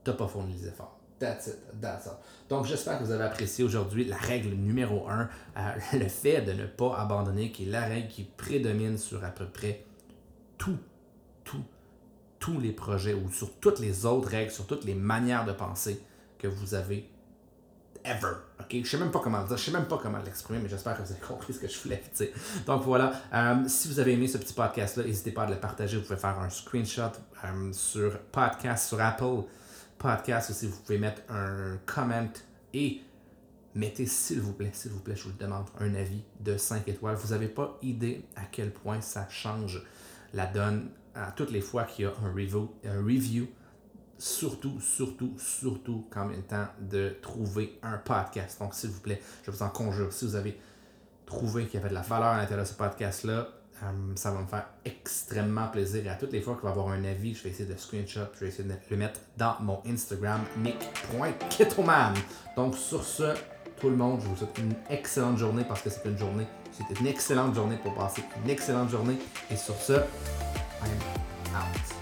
t'as 0.03 0.13
pas 0.13 0.27
fourni 0.27 0.53
les 0.53 0.67
efforts. 0.67 0.99
That's 1.19 1.47
it, 1.47 1.57
that's 1.81 2.07
all. 2.07 2.17
Donc, 2.47 2.65
j'espère 2.65 2.97
que 2.97 3.03
vous 3.03 3.11
avez 3.11 3.25
apprécié 3.25 3.65
aujourd'hui 3.65 4.05
la 4.05 4.15
règle 4.15 4.49
numéro 4.49 5.07
1, 5.09 5.21
euh, 5.57 5.71
le 5.93 6.07
fait 6.07 6.41
de 6.41 6.53
ne 6.53 6.65
pas 6.65 6.97
abandonner, 6.97 7.51
qui 7.51 7.63
est 7.63 7.71
la 7.71 7.85
règle 7.85 8.07
qui 8.07 8.23
prédomine 8.23 8.97
sur 8.97 9.23
à 9.23 9.29
peu 9.29 9.45
près 9.45 9.85
tout, 10.57 10.77
tout, 11.43 11.63
tous 12.49 12.59
les 12.59 12.71
projets 12.71 13.13
ou 13.13 13.31
sur 13.31 13.53
toutes 13.59 13.79
les 13.79 14.05
autres 14.05 14.29
règles, 14.29 14.51
sur 14.51 14.65
toutes 14.65 14.83
les 14.83 14.95
manières 14.95 15.45
de 15.45 15.51
penser 15.51 16.01
que 16.39 16.47
vous 16.47 16.73
avez 16.73 17.07
ever. 18.03 18.33
Ok, 18.59 18.75
je 18.83 18.89
sais 18.89 18.97
même 18.97 19.11
pas 19.11 19.19
comment 19.19 19.45
je 19.47 19.55
sais 19.55 19.71
même 19.71 19.85
pas 19.85 19.99
comment 20.01 20.19
l'exprimer, 20.19 20.59
mais 20.59 20.69
j'espère 20.69 20.97
que 20.97 21.03
vous 21.03 21.11
avez 21.11 21.21
compris 21.27 21.53
ce 21.53 21.59
que 21.59 21.67
je 21.67 21.79
voulais 21.79 22.01
dire. 22.15 22.29
Donc 22.65 22.83
voilà, 22.83 23.13
euh, 23.33 23.67
si 23.67 23.87
vous 23.87 23.99
avez 23.99 24.13
aimé 24.13 24.27
ce 24.27 24.37
petit 24.37 24.53
podcast-là, 24.53 25.03
n'hésitez 25.03 25.31
pas 25.31 25.43
à 25.43 25.49
le 25.49 25.57
partager. 25.57 25.97
Vous 25.97 26.03
pouvez 26.03 26.17
faire 26.17 26.39
un 26.39 26.49
screenshot 26.49 27.11
euh, 27.43 27.71
sur 27.71 28.17
podcast 28.31 28.87
sur 28.87 28.99
Apple 28.99 29.43
Podcast 29.97 30.49
aussi. 30.49 30.67
Vous 30.67 30.79
pouvez 30.79 30.97
mettre 30.97 31.21
un 31.29 31.77
comment 31.85 32.29
et 32.73 33.01
mettez 33.75 34.07
s'il 34.07 34.41
vous 34.41 34.53
plaît, 34.53 34.71
s'il 34.73 34.91
vous 34.91 35.01
plaît, 35.01 35.15
je 35.15 35.23
vous 35.23 35.33
le 35.37 35.45
demande, 35.45 35.65
un 35.79 35.93
avis 35.93 36.23
de 36.39 36.57
5 36.57 36.87
étoiles. 36.87 37.15
Vous 37.15 37.29
n'avez 37.29 37.47
pas 37.47 37.77
idée 37.83 38.25
à 38.35 38.41
quel 38.51 38.71
point 38.71 39.01
ça 39.01 39.27
change 39.29 39.83
la 40.33 40.45
donne 40.45 40.89
à 41.19 41.31
toutes 41.31 41.51
les 41.51 41.61
fois 41.61 41.83
qu'il 41.83 42.05
y 42.05 42.07
a 42.07 42.11
un 42.11 42.33
review, 42.33 42.69
un 42.85 43.01
review 43.01 43.47
surtout, 44.17 44.79
surtout, 44.81 45.33
surtout 45.37 46.05
quand 46.09 46.25
même 46.25 46.43
temps 46.43 46.67
de 46.79 47.15
trouver 47.21 47.79
un 47.81 47.97
podcast. 47.97 48.59
Donc, 48.59 48.73
s'il 48.73 48.89
vous 48.89 48.99
plaît, 48.99 49.21
je 49.43 49.51
vous 49.51 49.63
en 49.63 49.69
conjure, 49.69 50.11
si 50.11 50.25
vous 50.25 50.35
avez 50.35 50.59
trouvé 51.25 51.65
qu'il 51.65 51.75
y 51.75 51.77
avait 51.77 51.89
de 51.89 51.93
la 51.93 52.01
valeur 52.01 52.29
à 52.29 52.37
l'intérieur 52.37 52.65
de 52.65 52.69
ce 52.69 52.75
podcast-là, 52.75 53.47
euh, 53.81 53.85
ça 54.15 54.31
va 54.31 54.41
me 54.41 54.47
faire 54.47 54.65
extrêmement 54.83 55.67
plaisir. 55.67 56.05
Et 56.05 56.09
à 56.09 56.15
toutes 56.15 56.33
les 56.33 56.41
fois 56.41 56.55
qu'il 56.55 56.63
va 56.63 56.69
y 56.69 56.71
avoir 56.71 56.89
un 56.89 57.03
avis, 57.05 57.33
je 57.33 57.43
vais 57.43 57.49
essayer 57.49 57.71
de 57.71 57.77
screenshot, 57.77 58.27
je 58.35 58.39
vais 58.41 58.47
essayer 58.47 58.67
de 58.67 58.73
le 58.89 58.97
mettre 58.97 59.21
dans 59.37 59.55
mon 59.61 59.81
Instagram, 59.87 60.41
nick.ketoman. 60.57 62.13
Donc 62.57 62.75
sur 62.75 63.03
ce, 63.03 63.35
tout 63.79 63.89
le 63.89 63.95
monde, 63.95 64.19
je 64.21 64.27
vous 64.27 64.35
souhaite 64.35 64.57
une 64.57 64.73
excellente 64.89 65.37
journée 65.37 65.63
parce 65.65 65.81
que 65.81 65.89
c'est 65.89 66.03
une 66.05 66.17
journée, 66.17 66.47
c'est 66.73 66.99
une 66.99 67.07
excellente 67.07 67.55
journée 67.55 67.77
pour 67.77 67.95
passer 67.95 68.21
une 68.43 68.49
excellente 68.49 68.89
journée. 68.89 69.17
Et 69.49 69.55
sur 69.55 69.75
ce, 69.75 69.93
I 70.81 70.87
am 70.87 71.55
out. 71.55 71.98